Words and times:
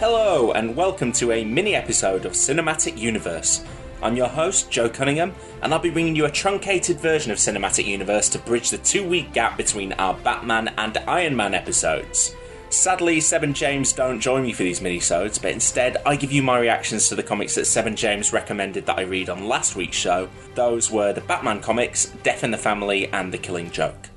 Hello, 0.00 0.52
and 0.52 0.74
welcome 0.74 1.12
to 1.12 1.30
a 1.30 1.44
mini 1.44 1.74
episode 1.74 2.24
of 2.24 2.32
Cinematic 2.32 2.96
Universe. 2.96 3.62
I'm 4.02 4.16
your 4.16 4.28
host, 4.28 4.70
Joe 4.70 4.88
Cunningham, 4.88 5.34
and 5.60 5.74
I'll 5.74 5.78
be 5.78 5.90
bringing 5.90 6.16
you 6.16 6.24
a 6.24 6.30
truncated 6.30 6.98
version 6.98 7.30
of 7.30 7.36
Cinematic 7.36 7.84
Universe 7.84 8.30
to 8.30 8.38
bridge 8.38 8.70
the 8.70 8.78
two 8.78 9.06
week 9.06 9.34
gap 9.34 9.58
between 9.58 9.92
our 9.92 10.14
Batman 10.14 10.68
and 10.78 10.96
Iron 11.06 11.36
Man 11.36 11.52
episodes. 11.52 12.34
Sadly, 12.70 13.20
Seb 13.20 13.42
and 13.42 13.54
James 13.54 13.92
don't 13.92 14.20
join 14.20 14.42
me 14.42 14.54
for 14.54 14.62
these 14.62 14.80
minisodes, 14.80 15.40
but 15.40 15.50
instead 15.50 15.98
I 16.06 16.16
give 16.16 16.32
you 16.32 16.42
my 16.42 16.58
reactions 16.58 17.10
to 17.10 17.14
the 17.14 17.22
comics 17.22 17.54
that 17.56 17.66
Seb 17.66 17.86
and 17.86 17.98
James 17.98 18.32
recommended 18.32 18.86
that 18.86 18.98
I 18.98 19.02
read 19.02 19.28
on 19.28 19.48
last 19.48 19.76
week's 19.76 19.98
show. 19.98 20.30
Those 20.54 20.90
were 20.90 21.12
the 21.12 21.20
Batman 21.20 21.60
comics, 21.60 22.06
Death 22.22 22.42
in 22.42 22.52
the 22.52 22.56
Family, 22.56 23.08
and 23.08 23.34
The 23.34 23.38
Killing 23.38 23.70
Joke. 23.70 24.08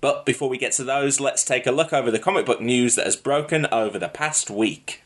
But 0.00 0.24
before 0.24 0.48
we 0.48 0.56
get 0.56 0.70
to 0.74 0.84
those, 0.84 1.18
let's 1.18 1.42
take 1.42 1.66
a 1.66 1.72
look 1.72 1.92
over 1.92 2.12
the 2.12 2.20
comic 2.20 2.46
book 2.46 2.60
news 2.60 2.94
that 2.94 3.06
has 3.06 3.16
broken 3.16 3.66
over 3.72 3.98
the 3.98 4.08
past 4.08 4.48
week. 4.48 5.01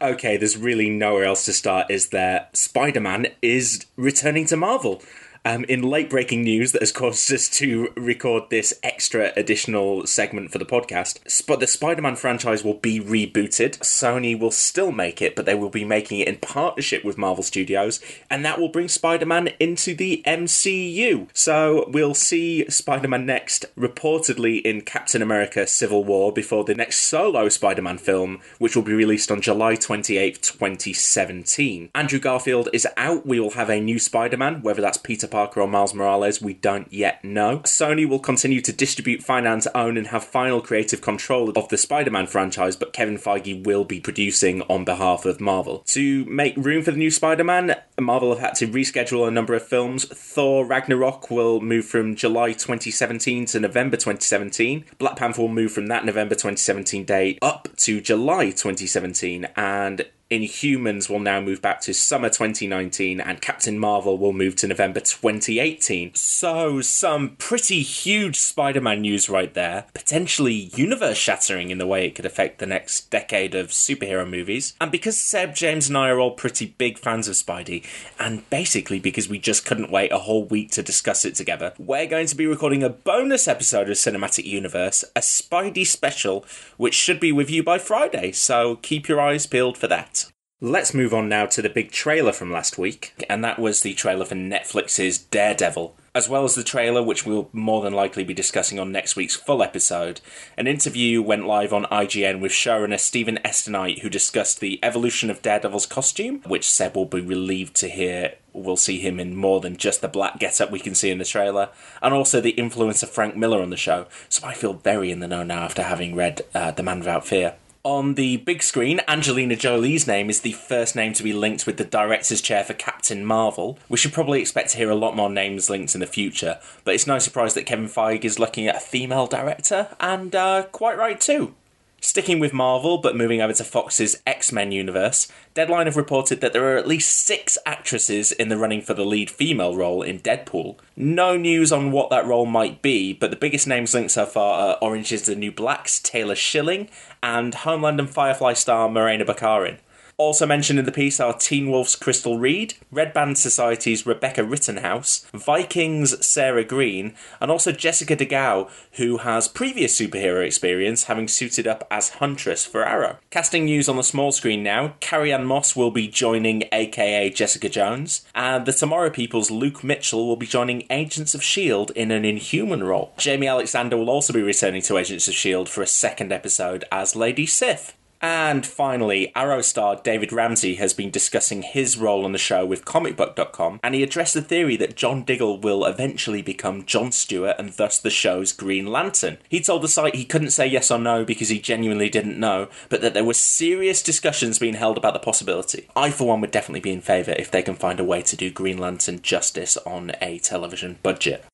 Okay, 0.00 0.36
there's 0.36 0.56
really 0.56 0.90
nowhere 0.90 1.24
else 1.24 1.44
to 1.46 1.52
start, 1.52 1.90
is 1.90 2.10
there? 2.10 2.48
Spider 2.52 3.00
Man 3.00 3.26
is 3.42 3.84
returning 3.96 4.46
to 4.46 4.56
Marvel. 4.56 5.02
Um, 5.44 5.64
in 5.64 5.82
late 5.82 6.10
breaking 6.10 6.42
news 6.42 6.72
that 6.72 6.82
has 6.82 6.92
caused 6.92 7.32
us 7.32 7.48
to 7.50 7.88
record 7.96 8.44
this 8.50 8.74
extra 8.82 9.32
additional 9.36 10.06
segment 10.06 10.50
for 10.50 10.58
the 10.58 10.66
podcast, 10.66 11.18
Sp- 11.30 11.60
the 11.60 11.66
Spider 11.66 12.02
Man 12.02 12.16
franchise 12.16 12.64
will 12.64 12.74
be 12.74 13.00
rebooted. 13.00 13.78
Sony 13.78 14.38
will 14.38 14.50
still 14.50 14.92
make 14.92 15.22
it, 15.22 15.36
but 15.36 15.46
they 15.46 15.54
will 15.54 15.70
be 15.70 15.84
making 15.84 16.20
it 16.20 16.28
in 16.28 16.36
partnership 16.36 17.04
with 17.04 17.16
Marvel 17.18 17.42
Studios, 17.42 18.00
and 18.28 18.44
that 18.44 18.58
will 18.58 18.68
bring 18.68 18.88
Spider 18.88 19.26
Man 19.26 19.48
into 19.60 19.94
the 19.94 20.22
MCU. 20.26 21.28
So 21.32 21.88
we'll 21.88 22.14
see 22.14 22.68
Spider 22.68 23.08
Man 23.08 23.24
next, 23.24 23.64
reportedly 23.76 24.60
in 24.62 24.82
Captain 24.82 25.22
America 25.22 25.66
Civil 25.66 26.04
War, 26.04 26.32
before 26.32 26.64
the 26.64 26.74
next 26.74 27.02
solo 27.02 27.48
Spider 27.48 27.82
Man 27.82 27.98
film, 27.98 28.40
which 28.58 28.74
will 28.74 28.82
be 28.82 28.92
released 28.92 29.30
on 29.30 29.40
July 29.40 29.74
28th, 29.74 30.40
2017. 30.40 31.90
Andrew 31.94 32.18
Garfield 32.18 32.68
is 32.72 32.86
out. 32.96 33.26
We 33.26 33.40
will 33.40 33.52
have 33.52 33.70
a 33.70 33.80
new 33.80 33.98
Spider 33.98 34.36
Man, 34.36 34.62
whether 34.62 34.82
that's 34.82 34.98
Peter 34.98 35.27
Parker 35.28 35.60
or 35.60 35.68
Miles 35.68 35.94
Morales, 35.94 36.42
we 36.42 36.54
don't 36.54 36.92
yet 36.92 37.24
know. 37.24 37.60
Sony 37.60 38.08
will 38.08 38.18
continue 38.18 38.60
to 38.60 38.72
distribute, 38.72 39.22
finance, 39.22 39.66
own, 39.74 39.96
and 39.96 40.08
have 40.08 40.24
final 40.24 40.60
creative 40.60 41.00
control 41.00 41.50
of 41.50 41.68
the 41.68 41.78
Spider 41.78 42.10
Man 42.10 42.26
franchise, 42.26 42.76
but 42.76 42.92
Kevin 42.92 43.18
Feige 43.18 43.64
will 43.64 43.84
be 43.84 44.00
producing 44.00 44.62
on 44.62 44.84
behalf 44.84 45.24
of 45.24 45.40
Marvel. 45.40 45.82
To 45.88 46.24
make 46.24 46.56
room 46.56 46.82
for 46.82 46.90
the 46.90 46.96
new 46.96 47.10
Spider 47.10 47.44
Man, 47.44 47.76
Marvel 48.00 48.30
have 48.30 48.38
had 48.38 48.54
to 48.56 48.66
reschedule 48.66 49.26
a 49.26 49.30
number 49.30 49.54
of 49.54 49.66
films. 49.66 50.04
Thor 50.04 50.64
Ragnarok 50.64 51.30
will 51.30 51.60
move 51.60 51.86
from 51.86 52.14
July 52.14 52.52
2017 52.52 53.46
to 53.46 53.60
November 53.60 53.96
2017. 53.96 54.84
Black 54.98 55.16
Panther 55.16 55.42
will 55.42 55.48
move 55.48 55.72
from 55.72 55.86
that 55.86 56.04
November 56.04 56.34
2017 56.34 57.04
date 57.04 57.38
up 57.42 57.68
to 57.76 58.00
July 58.00 58.46
2017, 58.46 59.46
and 59.56 60.06
Inhumans 60.30 61.08
will 61.08 61.20
now 61.20 61.40
move 61.40 61.62
back 61.62 61.80
to 61.80 61.94
summer 61.94 62.28
2019 62.28 63.18
and 63.18 63.40
Captain 63.40 63.78
Marvel 63.78 64.18
will 64.18 64.34
move 64.34 64.56
to 64.56 64.66
November 64.66 65.00
2018. 65.00 66.14
So, 66.14 66.82
some 66.82 67.36
pretty 67.36 67.80
huge 67.80 68.36
Spider 68.38 68.82
Man 68.82 69.00
news 69.00 69.30
right 69.30 69.54
there. 69.54 69.86
Potentially 69.94 70.52
universe 70.52 71.16
shattering 71.16 71.70
in 71.70 71.78
the 71.78 71.86
way 71.86 72.04
it 72.04 72.14
could 72.14 72.26
affect 72.26 72.58
the 72.58 72.66
next 72.66 73.08
decade 73.08 73.54
of 73.54 73.68
superhero 73.68 74.28
movies. 74.28 74.74
And 74.82 74.92
because 74.92 75.18
Seb, 75.18 75.54
James, 75.54 75.88
and 75.88 75.96
I 75.96 76.10
are 76.10 76.20
all 76.20 76.32
pretty 76.32 76.74
big 76.76 76.98
fans 76.98 77.26
of 77.26 77.34
Spidey, 77.34 77.86
and 78.18 78.48
basically 78.50 79.00
because 79.00 79.30
we 79.30 79.38
just 79.38 79.64
couldn't 79.64 79.90
wait 79.90 80.12
a 80.12 80.18
whole 80.18 80.44
week 80.44 80.70
to 80.72 80.82
discuss 80.82 81.24
it 81.24 81.36
together, 81.36 81.72
we're 81.78 82.06
going 82.06 82.26
to 82.26 82.36
be 82.36 82.46
recording 82.46 82.82
a 82.82 82.90
bonus 82.90 83.48
episode 83.48 83.88
of 83.88 83.96
Cinematic 83.96 84.44
Universe, 84.44 85.04
a 85.16 85.20
Spidey 85.20 85.86
special, 85.86 86.44
which 86.76 86.94
should 86.94 87.18
be 87.18 87.32
with 87.32 87.48
you 87.48 87.62
by 87.62 87.78
Friday. 87.78 88.32
So, 88.32 88.76
keep 88.76 89.08
your 89.08 89.22
eyes 89.22 89.46
peeled 89.46 89.78
for 89.78 89.86
that. 89.86 90.17
Let's 90.60 90.92
move 90.92 91.14
on 91.14 91.28
now 91.28 91.46
to 91.46 91.62
the 91.62 91.68
big 91.68 91.92
trailer 91.92 92.32
from 92.32 92.50
last 92.50 92.78
week, 92.78 93.14
and 93.30 93.44
that 93.44 93.60
was 93.60 93.82
the 93.82 93.94
trailer 93.94 94.24
for 94.24 94.34
Netflix's 94.34 95.16
Daredevil. 95.16 95.94
As 96.16 96.28
well 96.28 96.42
as 96.42 96.56
the 96.56 96.64
trailer, 96.64 97.00
which 97.00 97.24
we'll 97.24 97.48
more 97.52 97.80
than 97.80 97.92
likely 97.92 98.24
be 98.24 98.34
discussing 98.34 98.80
on 98.80 98.90
next 98.90 99.14
week's 99.14 99.36
full 99.36 99.62
episode, 99.62 100.20
an 100.56 100.66
interview 100.66 101.22
went 101.22 101.46
live 101.46 101.72
on 101.72 101.84
IGN 101.84 102.40
with 102.40 102.50
showrunner 102.50 102.98
Steven 102.98 103.38
S. 103.46 103.68
DeKnight, 103.68 104.00
who 104.00 104.10
discussed 104.10 104.58
the 104.58 104.80
evolution 104.82 105.30
of 105.30 105.42
Daredevil's 105.42 105.86
costume, 105.86 106.42
which 106.44 106.68
Seb 106.68 106.96
will 106.96 107.06
be 107.06 107.20
relieved 107.20 107.76
to 107.76 107.88
hear 107.88 108.34
we'll 108.52 108.76
see 108.76 108.98
him 108.98 109.20
in 109.20 109.36
more 109.36 109.60
than 109.60 109.76
just 109.76 110.00
the 110.00 110.08
black 110.08 110.40
getup 110.40 110.72
we 110.72 110.80
can 110.80 110.96
see 110.96 111.10
in 111.10 111.18
the 111.18 111.24
trailer, 111.24 111.68
and 112.02 112.12
also 112.12 112.40
the 112.40 112.50
influence 112.50 113.04
of 113.04 113.10
Frank 113.10 113.36
Miller 113.36 113.62
on 113.62 113.70
the 113.70 113.76
show. 113.76 114.08
So 114.28 114.44
I 114.44 114.54
feel 114.54 114.72
very 114.72 115.12
in 115.12 115.20
the 115.20 115.28
know 115.28 115.44
now 115.44 115.62
after 115.62 115.84
having 115.84 116.16
read 116.16 116.42
uh, 116.52 116.72
The 116.72 116.82
Man 116.82 116.98
Without 116.98 117.24
Fear. 117.24 117.54
On 117.88 118.16
the 118.16 118.36
big 118.36 118.62
screen, 118.62 119.00
Angelina 119.08 119.56
Jolie's 119.56 120.06
name 120.06 120.28
is 120.28 120.42
the 120.42 120.52
first 120.52 120.94
name 120.94 121.14
to 121.14 121.22
be 121.22 121.32
linked 121.32 121.64
with 121.64 121.78
the 121.78 121.84
director's 121.84 122.42
chair 122.42 122.62
for 122.62 122.74
Captain 122.74 123.24
Marvel. 123.24 123.78
We 123.88 123.96
should 123.96 124.12
probably 124.12 124.42
expect 124.42 124.68
to 124.72 124.76
hear 124.76 124.90
a 124.90 124.94
lot 124.94 125.16
more 125.16 125.30
names 125.30 125.70
linked 125.70 125.94
in 125.94 126.02
the 126.02 126.06
future, 126.06 126.60
but 126.84 126.92
it's 126.92 127.06
no 127.06 127.18
surprise 127.18 127.54
that 127.54 127.64
Kevin 127.64 127.86
Feige 127.86 128.26
is 128.26 128.38
looking 128.38 128.68
at 128.68 128.76
a 128.76 128.80
female 128.80 129.26
director, 129.26 129.88
and 130.00 130.34
uh, 130.34 130.64
quite 130.64 130.98
right 130.98 131.18
too. 131.18 131.54
Sticking 132.00 132.38
with 132.38 132.52
Marvel, 132.52 132.98
but 132.98 133.16
moving 133.16 133.40
over 133.40 133.52
to 133.52 133.64
Fox's 133.64 134.22
X 134.24 134.52
Men 134.52 134.70
universe, 134.70 135.26
Deadline 135.54 135.86
have 135.86 135.96
reported 135.96 136.40
that 136.40 136.52
there 136.52 136.72
are 136.72 136.76
at 136.76 136.86
least 136.86 137.26
six 137.26 137.58
actresses 137.66 138.30
in 138.30 138.48
the 138.48 138.56
running 138.56 138.82
for 138.82 138.94
the 138.94 139.04
lead 139.04 139.28
female 139.28 139.74
role 139.74 140.02
in 140.02 140.20
Deadpool. 140.20 140.76
No 140.96 141.36
news 141.36 141.72
on 141.72 141.90
what 141.90 142.08
that 142.10 142.24
role 142.24 142.46
might 142.46 142.82
be, 142.82 143.12
but 143.12 143.30
the 143.30 143.36
biggest 143.36 143.66
names 143.66 143.94
linked 143.94 144.12
so 144.12 144.26
far 144.26 144.60
are 144.60 144.78
Orange 144.80 145.10
is 145.10 145.26
the 145.26 145.34
New 145.34 145.50
Black's 145.50 145.98
Taylor 145.98 146.36
Schilling 146.36 146.88
and 147.20 147.52
Homeland 147.52 147.98
and 147.98 148.08
Firefly 148.08 148.52
star 148.52 148.88
Morena 148.88 149.24
Baccarin. 149.24 149.78
Also 150.20 150.46
mentioned 150.46 150.80
in 150.80 150.84
the 150.84 150.90
piece 150.90 151.20
are 151.20 151.32
Teen 151.32 151.70
Wolf's 151.70 151.94
Crystal 151.94 152.38
Reed, 152.38 152.74
Red 152.90 153.12
Band 153.12 153.38
Society's 153.38 154.04
Rebecca 154.04 154.42
Rittenhouse, 154.42 155.24
Vikings' 155.32 156.26
Sarah 156.26 156.64
Green, 156.64 157.14
and 157.40 157.52
also 157.52 157.70
Jessica 157.70 158.16
De 158.16 158.26
Gouw, 158.26 158.68
who 158.94 159.18
has 159.18 159.46
previous 159.46 159.96
superhero 159.96 160.44
experience 160.44 161.04
having 161.04 161.28
suited 161.28 161.68
up 161.68 161.86
as 161.88 162.08
Huntress 162.10 162.66
for 162.66 162.84
Arrow. 162.84 163.18
Casting 163.30 163.66
news 163.66 163.88
on 163.88 163.94
the 163.96 164.02
small 164.02 164.32
screen 164.32 164.64
now, 164.64 164.94
Carrie-Anne 164.98 165.44
Moss 165.44 165.76
will 165.76 165.92
be 165.92 166.08
joining 166.08 166.64
aka 166.72 167.30
Jessica 167.30 167.68
Jones, 167.68 168.26
and 168.34 168.66
the 168.66 168.72
Tomorrow 168.72 169.10
People's 169.10 169.52
Luke 169.52 169.84
Mitchell 169.84 170.26
will 170.26 170.34
be 170.34 170.46
joining 170.46 170.84
Agents 170.90 171.32
of 171.32 171.42
S.H.I.E.L.D. 171.42 171.92
in 171.94 172.10
an 172.10 172.24
inhuman 172.24 172.82
role. 172.82 173.12
Jaimie 173.18 173.48
Alexander 173.48 173.96
will 173.96 174.10
also 174.10 174.32
be 174.32 174.42
returning 174.42 174.82
to 174.82 174.98
Agents 174.98 175.28
of 175.28 175.34
S.H.I.E.L.D. 175.34 175.70
for 175.70 175.82
a 175.82 175.86
second 175.86 176.32
episode 176.32 176.84
as 176.90 177.14
Lady 177.14 177.46
Sif. 177.46 177.94
And 178.20 178.66
finally, 178.66 179.32
Arrow 179.34 179.60
star 179.62 179.96
David 179.96 180.32
Ramsey 180.32 180.74
has 180.76 180.92
been 180.92 181.10
discussing 181.10 181.62
his 181.62 181.96
role 181.96 182.24
on 182.24 182.32
the 182.32 182.38
show 182.38 182.66
with 182.66 182.84
comicbook.com, 182.84 183.80
and 183.82 183.94
he 183.94 184.02
addressed 184.02 184.34
the 184.34 184.42
theory 184.42 184.76
that 184.76 184.96
John 184.96 185.22
Diggle 185.22 185.58
will 185.58 185.84
eventually 185.84 186.42
become 186.42 186.84
John 186.84 187.12
Stewart 187.12 187.56
and 187.58 187.70
thus 187.70 187.98
the 187.98 188.10
show's 188.10 188.52
Green 188.52 188.86
Lantern. 188.86 189.38
He 189.48 189.60
told 189.60 189.82
the 189.82 189.88
site 189.88 190.14
he 190.14 190.24
couldn't 190.24 190.50
say 190.50 190.66
yes 190.66 190.90
or 190.90 190.98
no 190.98 191.24
because 191.24 191.48
he 191.48 191.60
genuinely 191.60 192.08
didn't 192.08 192.40
know, 192.40 192.68
but 192.88 193.00
that 193.02 193.14
there 193.14 193.24
were 193.24 193.34
serious 193.34 194.02
discussions 194.02 194.58
being 194.58 194.74
held 194.74 194.98
about 194.98 195.12
the 195.12 195.20
possibility. 195.20 195.88
I, 195.94 196.10
for 196.10 196.28
one, 196.28 196.40
would 196.40 196.50
definitely 196.50 196.80
be 196.80 196.92
in 196.92 197.00
favour 197.00 197.34
if 197.38 197.50
they 197.50 197.62
can 197.62 197.74
find 197.74 198.00
a 198.00 198.04
way 198.04 198.22
to 198.22 198.36
do 198.36 198.50
Green 198.50 198.78
Lantern 198.78 199.22
justice 199.22 199.76
on 199.86 200.12
a 200.20 200.38
television 200.38 200.98
budget. 201.02 201.44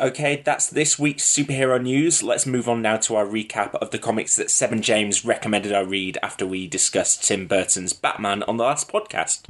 Okay, 0.00 0.40
that's 0.42 0.66
this 0.66 0.98
week's 0.98 1.24
superhero 1.24 1.80
news. 1.80 2.22
Let's 2.22 2.46
move 2.46 2.70
on 2.70 2.80
now 2.80 2.96
to 2.96 3.16
our 3.16 3.26
recap 3.26 3.74
of 3.74 3.90
the 3.90 3.98
comics 3.98 4.34
that 4.36 4.50
Seb 4.50 4.72
and 4.72 4.82
James 4.82 5.26
recommended 5.26 5.74
I 5.74 5.80
read 5.80 6.16
after 6.22 6.46
we 6.46 6.66
discussed 6.66 7.22
Tim 7.22 7.46
Burton's 7.46 7.92
Batman 7.92 8.42
on 8.44 8.56
the 8.56 8.64
last 8.64 8.90
podcast. 8.90 9.42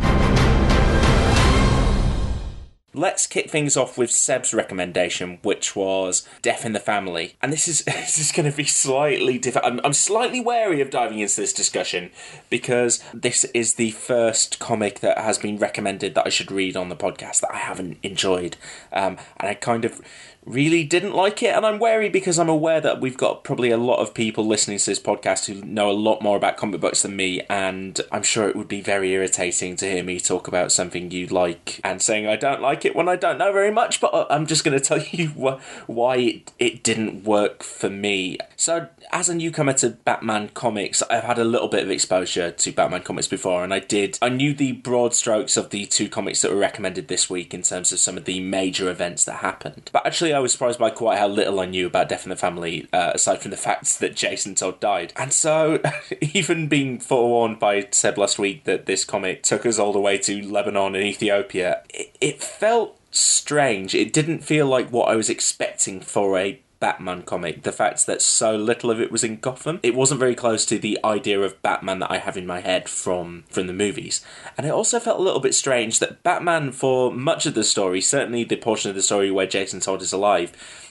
Let's 2.92 3.26
kick 3.26 3.50
things 3.50 3.76
off 3.76 3.96
with 3.96 4.10
Seb's 4.10 4.52
recommendation, 4.52 5.38
which 5.42 5.76
was 5.76 6.26
Death 6.42 6.64
in 6.64 6.72
the 6.72 6.80
Family. 6.80 7.36
And 7.40 7.52
this 7.52 7.68
is 7.68 7.84
this 7.86 8.18
is 8.18 8.32
going 8.32 8.50
to 8.50 8.56
be 8.56 8.64
slightly 8.64 9.38
different. 9.38 9.66
I'm, 9.66 9.80
I'm 9.84 9.92
slightly 9.92 10.40
wary 10.40 10.80
of 10.80 10.90
diving 10.90 11.20
into 11.20 11.40
this 11.40 11.52
discussion 11.52 12.10
because 12.48 13.02
this 13.14 13.44
is 13.46 13.74
the 13.74 13.92
first 13.92 14.58
comic 14.58 15.00
that 15.00 15.18
has 15.18 15.38
been 15.38 15.58
recommended 15.58 16.14
that 16.14 16.26
I 16.26 16.30
should 16.30 16.50
read 16.50 16.76
on 16.76 16.88
the 16.88 16.96
podcast 16.96 17.40
that 17.42 17.54
I 17.54 17.58
haven't 17.58 17.98
enjoyed. 18.02 18.56
Um, 18.92 19.18
and 19.36 19.48
I 19.48 19.54
kind 19.54 19.84
of 19.84 20.00
really 20.44 20.84
didn't 20.84 21.14
like 21.14 21.42
it, 21.42 21.54
and 21.54 21.66
I'm 21.66 21.78
wary 21.78 22.08
because 22.08 22.38
I'm 22.38 22.48
aware 22.48 22.80
that 22.80 23.00
we've 23.00 23.16
got 23.16 23.44
probably 23.44 23.70
a 23.70 23.76
lot 23.76 23.98
of 23.98 24.14
people 24.14 24.46
listening 24.46 24.78
to 24.78 24.86
this 24.86 24.98
podcast 24.98 25.46
who 25.46 25.62
know 25.66 25.90
a 25.90 25.92
lot 25.92 26.22
more 26.22 26.36
about 26.36 26.56
comic 26.56 26.80
books 26.80 27.02
than 27.02 27.16
me, 27.16 27.42
and 27.48 28.00
I'm 28.10 28.22
sure 28.22 28.48
it 28.48 28.56
would 28.56 28.68
be 28.68 28.80
very 28.80 29.12
irritating 29.12 29.76
to 29.76 29.90
hear 29.90 30.02
me 30.02 30.18
talk 30.18 30.48
about 30.48 30.72
something 30.72 31.10
you 31.10 31.26
like 31.26 31.80
and 31.84 32.00
saying 32.00 32.26
I 32.26 32.36
don't 32.36 32.62
like 32.62 32.79
it 32.84 32.96
when 32.96 33.08
I 33.08 33.16
don't 33.16 33.38
know 33.38 33.52
very 33.52 33.70
much, 33.70 34.00
but 34.00 34.26
I'm 34.30 34.46
just 34.46 34.64
going 34.64 34.78
to 34.78 34.84
tell 34.84 34.98
you 35.00 35.28
why 35.86 36.16
it, 36.16 36.52
it 36.58 36.82
didn't 36.82 37.24
work 37.24 37.62
for 37.62 37.90
me. 37.90 38.38
So, 38.56 38.88
as 39.12 39.28
a 39.28 39.34
newcomer 39.34 39.72
to 39.74 39.90
Batman 39.90 40.50
comics, 40.50 41.02
I've 41.02 41.24
had 41.24 41.38
a 41.38 41.44
little 41.44 41.68
bit 41.68 41.82
of 41.82 41.90
exposure 41.90 42.50
to 42.50 42.72
Batman 42.72 43.02
comics 43.02 43.26
before, 43.26 43.64
and 43.64 43.72
I 43.72 43.78
did. 43.78 44.18
I 44.22 44.28
knew 44.28 44.54
the 44.54 44.72
broad 44.72 45.14
strokes 45.14 45.56
of 45.56 45.70
the 45.70 45.86
two 45.86 46.08
comics 46.08 46.42
that 46.42 46.50
were 46.50 46.58
recommended 46.58 47.08
this 47.08 47.30
week 47.30 47.54
in 47.54 47.62
terms 47.62 47.92
of 47.92 47.98
some 47.98 48.16
of 48.16 48.24
the 48.24 48.40
major 48.40 48.90
events 48.90 49.24
that 49.24 49.36
happened. 49.36 49.90
But 49.92 50.06
actually, 50.06 50.32
I 50.32 50.38
was 50.40 50.52
surprised 50.52 50.78
by 50.78 50.90
quite 50.90 51.18
how 51.18 51.28
little 51.28 51.60
I 51.60 51.66
knew 51.66 51.86
about 51.86 52.08
Death 52.08 52.24
in 52.24 52.30
the 52.30 52.36
Family, 52.36 52.88
uh, 52.92 53.12
aside 53.14 53.40
from 53.40 53.50
the 53.50 53.56
fact 53.56 53.98
that 54.00 54.14
Jason 54.14 54.54
Todd 54.54 54.80
died. 54.80 55.12
And 55.16 55.32
so, 55.32 55.80
even 56.20 56.68
being 56.68 57.00
forewarned 57.00 57.58
by 57.58 57.88
Seb 57.90 58.18
last 58.18 58.38
week 58.38 58.64
that 58.64 58.86
this 58.86 59.04
comic 59.04 59.42
took 59.42 59.66
us 59.66 59.78
all 59.78 59.92
the 59.92 60.00
way 60.00 60.18
to 60.18 60.42
Lebanon 60.42 60.94
and 60.94 61.04
Ethiopia, 61.04 61.82
it, 61.88 62.16
it 62.20 62.42
felt 62.42 62.69
strange. 63.10 63.94
It 63.94 64.12
didn't 64.12 64.44
feel 64.44 64.66
like 64.66 64.90
what 64.90 65.08
I 65.08 65.16
was 65.16 65.30
expecting 65.30 66.00
for 66.00 66.38
a 66.38 66.60
Batman 66.80 67.22
comic, 67.22 67.62
the 67.62 67.72
fact 67.72 68.06
that 68.06 68.22
so 68.22 68.56
little 68.56 68.90
of 68.90 69.00
it 69.00 69.12
was 69.12 69.22
in 69.22 69.36
Gotham, 69.36 69.78
it 69.82 69.94
wasn't 69.94 70.18
very 70.18 70.34
close 70.34 70.64
to 70.66 70.78
the 70.78 70.98
idea 71.04 71.38
of 71.40 71.60
Batman 71.60 71.98
that 71.98 72.10
I 72.10 72.16
have 72.16 72.38
in 72.38 72.46
my 72.46 72.60
head 72.60 72.88
from 72.88 73.44
from 73.50 73.66
the 73.66 73.74
movies. 73.74 74.24
And 74.56 74.66
it 74.66 74.70
also 74.70 74.98
felt 74.98 75.20
a 75.20 75.22
little 75.22 75.40
bit 75.40 75.54
strange 75.54 75.98
that 75.98 76.22
Batman, 76.22 76.72
for 76.72 77.12
much 77.12 77.44
of 77.44 77.54
the 77.54 77.64
story, 77.64 78.00
certainly 78.00 78.44
the 78.44 78.56
portion 78.56 78.88
of 78.88 78.96
the 78.96 79.02
story 79.02 79.30
where 79.30 79.46
Jason 79.46 79.80
Todd 79.80 80.00
is 80.00 80.12
alive, 80.12 80.50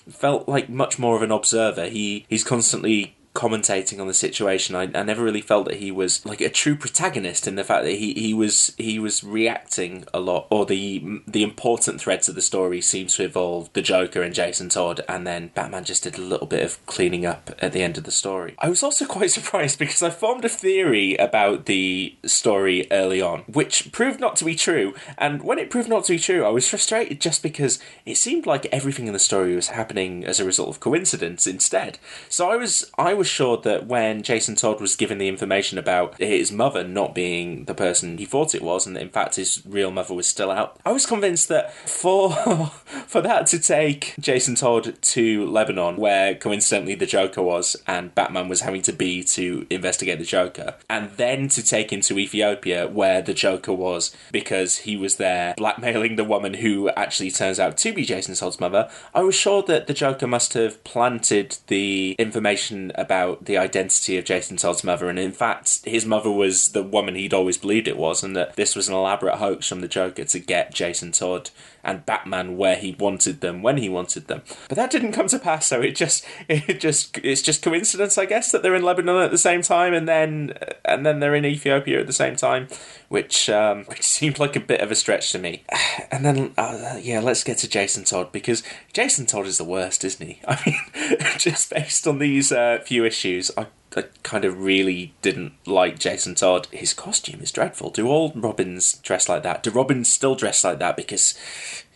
felt 0.10 0.48
like 0.48 0.70
much 0.70 1.00
more 1.00 1.16
of 1.16 1.24
an 1.24 1.32
observer. 1.32 1.88
He 1.88 2.26
he's 2.30 2.44
constantly 2.44 3.16
commentating 3.34 4.00
on 4.00 4.08
the 4.08 4.14
situation. 4.14 4.76
I, 4.76 4.84
I 4.94 5.04
never 5.04 5.24
really 5.24 5.42
felt 5.42 5.66
that 5.66 5.78
he 5.78 5.92
was 5.92 6.26
like 6.26 6.42
a 6.42 6.50
true 6.50 6.76
protagonist 6.76 7.48
in 7.48 7.56
the 7.56 7.64
fact 7.64 7.84
that 7.84 7.92
he, 7.92 8.14
he 8.14 8.34
was 8.34 8.74
he 8.78 9.00
was 9.00 9.24
reacting 9.24 10.06
a 10.14 10.20
lot, 10.20 10.48
or 10.50 10.66
the 10.66 11.22
the 11.28 11.44
important 11.44 12.02
threads 12.02 12.28
of 12.28 12.36
the 12.36 12.42
story 12.42 12.82
seems 12.82 13.16
to 13.16 13.24
involve 13.24 13.72
the 13.74 13.82
Joker 13.82 14.22
and 14.22 14.34
Jason 14.34 14.70
Todd, 14.70 15.02
and 15.08 15.26
then 15.28 15.52
Batman 15.54 15.84
just 15.84 16.04
did 16.04 16.18
a 16.18 16.22
little 16.22 16.48
bit 16.48 16.64
of 16.64 16.84
cleaning 16.86 17.26
up 17.26 17.52
at 17.60 17.72
the 17.72 17.84
end 17.84 17.98
of 17.98 18.04
the 18.04 18.12
story. 18.12 18.56
I 18.60 18.70
was 18.70 18.84
also 18.84 19.06
quite 19.20 19.32
surprised 19.32 19.80
because 19.80 20.02
I 20.02 20.10
formed 20.10 20.46
a 20.46 20.50
theory 20.50 21.16
about 21.16 21.66
the 21.66 22.16
story 22.26 22.88
early 22.92 23.22
on, 23.22 23.42
which 23.42 23.92
proved 23.92 24.20
not 24.20 24.36
to 24.38 24.46
be 24.46 24.56
true. 24.56 24.94
And 25.18 25.44
when 25.44 25.60
it 25.60 25.70
proved 25.70 25.90
not 25.90 26.06
to 26.06 26.14
be 26.14 26.20
true, 26.20 26.44
I 26.46 26.50
was 26.50 26.68
frustrated 26.68 27.22
just 27.22 27.44
because 27.44 27.80
it 28.06 28.18
seemed 28.18 28.46
like 28.46 28.66
everything 28.72 29.08
in 29.08 29.14
the 29.14 29.20
story 29.20 29.56
was 29.56 29.70
happening 29.70 30.26
as 30.26 30.40
a 30.40 30.46
result 30.46 30.70
of 30.70 30.80
coincidence 30.80 31.46
instead. 31.46 32.00
So 32.28 32.50
I 32.50 32.56
was 32.56 32.90
I 32.98 33.14
was 33.20 33.28
sure 33.28 33.58
that 33.58 33.86
when 33.86 34.24
Jason 34.24 34.56
Todd 34.56 34.80
was 34.80 34.96
given 34.96 35.18
the 35.18 35.28
information 35.28 35.78
about 35.78 36.18
his 36.18 36.54
mother 36.54 36.86
not 36.86 37.14
being 37.14 37.66
the 37.66 37.76
person 37.76 38.18
he 38.18 38.26
thought 38.26 38.56
it 38.56 38.62
was, 38.62 38.88
and 38.88 38.98
in 38.98 39.10
fact 39.10 39.36
his 39.36 39.62
real 39.66 39.92
mother 39.92 40.14
was 40.14 40.26
still 40.26 40.50
out, 40.50 40.80
I 40.86 40.94
was 40.94 41.06
convinced 41.06 41.50
that 41.50 41.74
for 41.74 42.32
for 43.08 43.22
that 43.22 43.46
to 43.48 43.60
take 43.60 44.16
Jason 44.20 44.56
Todd 44.56 44.98
to 45.02 45.46
Lebanon, 45.46 45.98
where 45.98 46.34
coincidentally 46.34 46.96
the 46.96 47.06
Joker 47.06 47.44
was, 47.44 47.76
and 47.86 48.16
Batman 48.16 48.48
was 48.48 48.62
having 48.62 48.82
to 48.84 48.94
be 48.94 49.22
to 49.26 49.68
investigate 49.70 50.18
the 50.18 50.26
Joker, 50.26 50.76
and 50.90 51.12
then 51.12 51.50
to 51.50 51.62
take 51.62 51.92
him 51.92 52.00
to 52.02 52.18
Ethiopia, 52.18 52.88
where 52.88 53.22
the 53.22 53.34
Joker 53.34 53.74
was 53.74 54.16
because 54.32 54.78
he 54.78 54.96
was 54.96 55.18
there 55.18 55.54
blackmailing 55.58 56.16
the 56.16 56.24
woman 56.24 56.54
who 56.54 56.88
actually 56.92 57.32
turns 57.32 57.60
out 57.60 57.76
to 57.80 57.92
be 57.92 58.06
Jason 58.06 58.34
Todd's 58.34 58.62
mother, 58.62 58.90
I 59.14 59.24
was 59.24 59.36
sure 59.36 59.62
that 59.64 59.88
the 59.88 59.94
Joker 59.94 60.26
must 60.26 60.54
have 60.54 60.82
planted 60.86 61.58
the 61.68 62.16
information 62.18 62.94
about 62.96 63.09
about 63.10 63.46
the 63.46 63.58
identity 63.58 64.20
of 64.20 64.24
Jason 64.24 64.56
Todd's 64.56 64.84
mother, 64.84 65.10
and 65.10 65.18
in 65.18 65.32
fact, 65.32 65.84
his 65.84 66.06
mother 66.06 66.30
was 66.30 66.74
the 66.74 66.84
woman 66.84 67.16
he'd 67.16 67.34
always 67.34 67.58
believed 67.58 67.88
it 67.88 67.98
was, 67.98 68.22
and 68.22 68.36
that 68.36 68.56
this 68.56 68.76
was 68.76 68.88
an 68.88 68.94
elaborate 68.94 69.38
hoax 69.38 69.68
from 69.68 69.82
the 69.82 69.88
Joker 69.88 70.26
to 70.26 70.38
get 70.38 70.76
Jason 70.76 71.12
Todd 71.12 71.50
and 71.84 72.06
Batman 72.06 72.58
where 72.58 72.76
he 72.76 72.96
wanted 72.98 73.42
them 73.42 73.62
when 73.62 73.78
he 73.78 73.90
wanted 73.90 74.28
them. 74.28 74.42
But 74.68 74.76
that 74.76 74.92
didn't 74.92 75.14
come 75.14 75.28
to 75.28 75.40
pass, 75.40 75.66
so 75.66 75.82
it 75.82 75.96
just 75.96 76.26
it 76.50 76.80
just 76.80 77.18
it's 77.24 77.42
just 77.42 77.62
coincidence, 77.62 78.18
I 78.18 78.26
guess, 78.26 78.52
that 78.52 78.64
they're 78.64 78.76
in 78.76 78.84
Lebanon 78.84 79.22
at 79.22 79.32
the 79.32 79.38
same 79.38 79.62
time, 79.62 79.94
and 79.94 80.08
then 80.08 80.54
and 80.86 81.06
then 81.06 81.20
they're 81.20 81.36
in 81.36 81.46
Ethiopia 81.46 82.00
at 82.00 82.08
the 82.08 82.14
same 82.14 82.36
time, 82.36 82.68
which 83.08 83.50
um, 83.50 83.84
which 83.88 84.04
seemed 84.04 84.40
like 84.40 84.56
a 84.56 84.62
bit 84.62 84.82
of 84.82 84.92
a 84.92 84.96
stretch 84.96 85.32
to 85.32 85.40
me. 85.40 85.64
And 86.12 86.26
then 86.26 86.54
uh, 86.58 86.98
yeah, 87.00 87.20
let's 87.20 87.44
get 87.44 87.60
to 87.60 87.70
Jason 87.70 88.04
Todd 88.04 88.32
because 88.32 88.64
Jason 88.94 89.28
Todd 89.28 89.46
is 89.46 89.60
the 89.60 89.64
worst, 89.64 90.04
isn't 90.04 90.26
he? 90.26 90.42
I 90.48 90.60
mean, 90.66 91.18
just 91.38 91.70
based 91.70 92.08
on 92.08 92.18
these 92.18 92.52
uh, 92.52 92.80
few 92.84 93.06
issues, 93.06 93.52
I 93.56 93.68
I 93.96 94.04
kind 94.24 94.46
of 94.46 94.62
really 94.62 95.14
didn't 95.22 95.54
like 95.66 96.00
Jason 96.00 96.36
Todd. 96.36 96.68
His 96.72 96.94
costume 96.94 97.42
is 97.42 97.52
dreadful. 97.52 97.90
Do 97.90 98.08
all 98.08 98.32
Robins 98.36 98.94
dress 99.00 99.28
like 99.28 99.44
that? 99.44 99.64
Do 99.64 99.72
Robins 99.72 100.10
still 100.10 100.36
dress 100.36 100.64
like 100.64 100.80
that? 100.80 100.96
Because, 100.96 101.38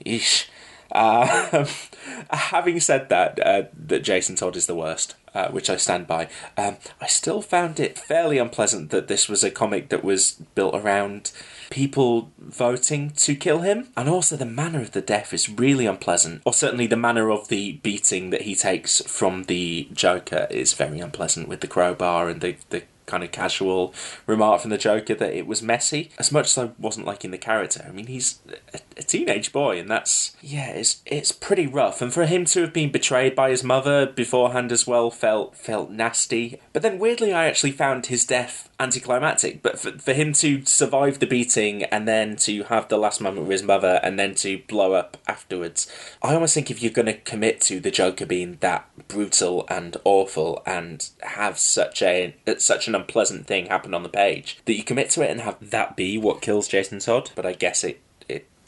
eesh. 0.06 0.48
Uh, 0.94 1.66
having 2.30 2.80
said 2.80 3.10
that, 3.10 3.46
uh, 3.46 3.64
that 3.74 4.04
Jason 4.04 4.36
Todd 4.36 4.56
is 4.56 4.68
the 4.68 4.76
worst, 4.76 5.16
uh, 5.34 5.50
which 5.50 5.70
I 5.70 5.76
stand 5.76 6.08
by. 6.08 6.30
Um, 6.56 6.78
I 7.02 7.08
still 7.08 7.42
found 7.42 7.80
it 7.80 7.98
fairly 7.98 8.38
unpleasant 8.38 8.92
that 8.92 9.08
this 9.08 9.28
was 9.28 9.44
a 9.44 9.52
comic 9.52 9.90
that 9.90 10.04
was 10.04 10.34
built 10.54 10.76
around 10.76 11.32
people 11.72 12.32
voting 12.38 13.10
to 13.12 13.36
kill 13.36 13.62
him. 13.62 13.90
And 13.98 14.08
also, 14.08 14.38
the 14.38 14.46
manner 14.46 14.82
of 14.82 14.92
the 14.92 15.02
death 15.02 15.34
is 15.34 15.50
really 15.50 15.88
unpleasant. 15.88 16.44
Or 16.46 16.54
certainly, 16.54 16.88
the 16.88 16.96
manner 16.96 17.32
of 17.32 17.48
the 17.48 17.74
beating 17.84 18.30
that 18.30 18.44
he 18.44 18.54
takes 18.54 19.02
from 19.02 19.46
the 19.46 19.90
Joker 19.94 20.48
is 20.52 20.74
very 20.74 21.00
unpleasant 21.00 21.48
with 21.48 21.62
the 21.62 21.68
crowbar 21.68 22.30
and 22.30 22.42
the, 22.42 22.56
the 22.70 22.84
kind 23.06 23.24
of 23.24 23.32
casual 23.32 23.94
remark 24.26 24.62
from 24.62 24.72
the 24.72 24.78
Joker 24.78 25.16
that 25.16 25.34
it 25.34 25.48
was 25.48 25.62
messy. 25.62 26.10
As 26.18 26.32
much 26.32 26.48
as 26.48 26.58
I 26.58 26.72
wasn't 26.80 27.06
liking 27.06 27.32
the 27.32 27.38
character, 27.38 27.86
I 27.88 27.92
mean, 27.92 28.08
he's 28.08 28.40
a, 28.74 28.80
a, 28.98 29.04
teenage 29.04 29.52
boy, 29.52 29.80
and 29.80 29.90
that's 29.90 30.36
yeah, 30.42 30.70
it's 30.70 31.02
it's 31.06 31.32
pretty 31.32 31.68
rough. 31.68 32.02
And 32.02 32.14
for 32.14 32.26
him 32.26 32.46
to 32.46 32.62
have 32.62 32.74
been 32.74 32.92
betrayed 32.92 33.36
by 33.36 33.50
his 33.50 33.64
mother 33.64 34.06
beforehand 34.06 34.72
as 34.72 34.88
well 34.88 35.12
felt 35.12 35.56
felt 35.56 35.90
nasty. 35.90 36.60
But 36.72 36.82
then 36.82 37.00
weirdly, 37.00 37.34
I 37.34 37.46
actually 37.46 37.72
found 37.72 38.08
his 38.08 38.26
death 38.26 38.70
anticlimactic. 38.80 39.62
But 39.62 39.80
for, 39.80 39.92
for 39.94 40.14
him 40.14 40.34
to 40.34 40.66
survive 40.66 41.20
the 41.20 41.28
beating 41.28 41.84
and 41.84 42.08
then 42.08 42.36
to 42.38 42.64
have 42.64 42.90
the 42.90 42.98
last 42.98 43.22
moment 43.22 43.48
with 43.48 43.52
his 43.52 43.64
mother 43.64 44.00
and 44.04 44.20
then 44.20 44.36
to 44.36 44.60
blow 44.68 44.94
up 44.94 45.18
afterwards, 45.28 45.92
I 46.22 46.34
almost 46.34 46.54
think 46.54 46.70
if 46.70 46.82
you're 46.82 46.92
going 46.92 47.06
to 47.08 47.14
commit 47.14 47.62
to 47.62 47.80
the 47.80 47.92
Joker 47.92 48.26
being 48.26 48.58
that 48.60 48.88
brutal 49.08 49.66
and 49.70 49.98
awful 50.04 50.62
and 50.66 51.10
have 51.22 51.58
such 51.58 52.02
a 52.02 52.36
such 52.58 52.88
an 52.88 52.93
unpleasant 52.96 53.48
thing 53.48 53.68
happen 53.68 53.94
on 53.94 54.04
the 54.04 54.10
page, 54.10 54.60
that 54.66 54.76
you 54.76 54.84
commit 54.84 55.10
to 55.12 55.22
it 55.22 55.32
and 55.32 55.42
have 55.42 55.58
that 55.72 55.96
be 55.96 56.18
what 56.18 56.42
kills 56.42 56.68
Jason 56.68 57.00
Todd. 57.00 57.32
But 57.36 57.46
I 57.46 57.54
guess 57.54 57.84
it 57.84 58.00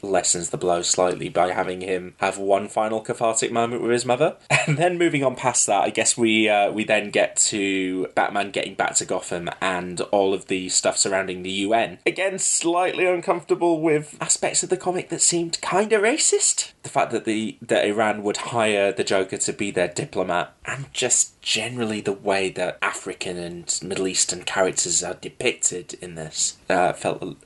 lessens 0.02 0.50
the 0.50 0.58
blow 0.58 0.82
slightly 0.82 1.30
by 1.30 1.52
having 1.52 1.82
him 1.82 2.16
have 2.18 2.38
one 2.38 2.68
final 2.68 3.02
cathartic 3.02 3.52
moment 3.52 3.82
with 3.82 3.92
his 3.92 4.06
mother. 4.06 4.36
And 4.68 4.78
then 4.80 4.98
moving 4.98 5.24
on 5.24 5.36
past 5.36 5.68
that, 5.68 5.84
I 5.84 5.92
guess 5.92 6.18
we 6.18 6.50
uh, 6.50 6.72
we 6.72 6.84
then 6.86 7.12
get 7.12 7.36
to 7.36 8.08
Batman 8.16 8.50
getting 8.50 8.74
back 8.74 8.96
to 8.96 9.06
Gotham 9.06 9.48
and 9.62 10.02
all 10.02 10.34
of 10.34 10.48
the 10.48 10.70
stuff 10.70 10.98
surrounding 10.98 11.44
the 11.44 11.52
UN. 11.52 12.00
Again, 12.04 12.40
slightly 12.40 13.06
uncomfortable 13.06 13.80
with 13.80 14.18
aspects 14.20 14.64
of 14.64 14.70
the 14.70 14.78
comic 14.78 15.10
that 15.10 15.22
seemed 15.22 15.62
kind 15.62 15.94
of 15.94 16.02
racist. 16.02 16.72
The 16.82 16.90
fact 16.90 17.12
that 17.12 17.25
the 17.25 17.60
that 17.62 17.86
Iran 17.86 18.24
would 18.24 18.38
hire 18.38 18.92
the 18.92 19.04
Joker 19.04 19.38
to 19.38 19.54
be 19.54 19.70
their 19.70 19.88
diplomat, 19.88 20.56
and 20.66 20.92
just 20.94 21.40
generally 21.44 22.02
the 22.02 22.12
way 22.12 22.50
that 22.50 22.80
African 22.82 23.38
and 23.38 23.80
Middle 23.84 24.08
Eastern 24.08 24.42
characters 24.44 25.04
are 25.04 25.14
depicted 25.14 25.94
in 26.02 26.16
this 26.16 26.58
uh, 26.72 26.94
felt 26.94 27.38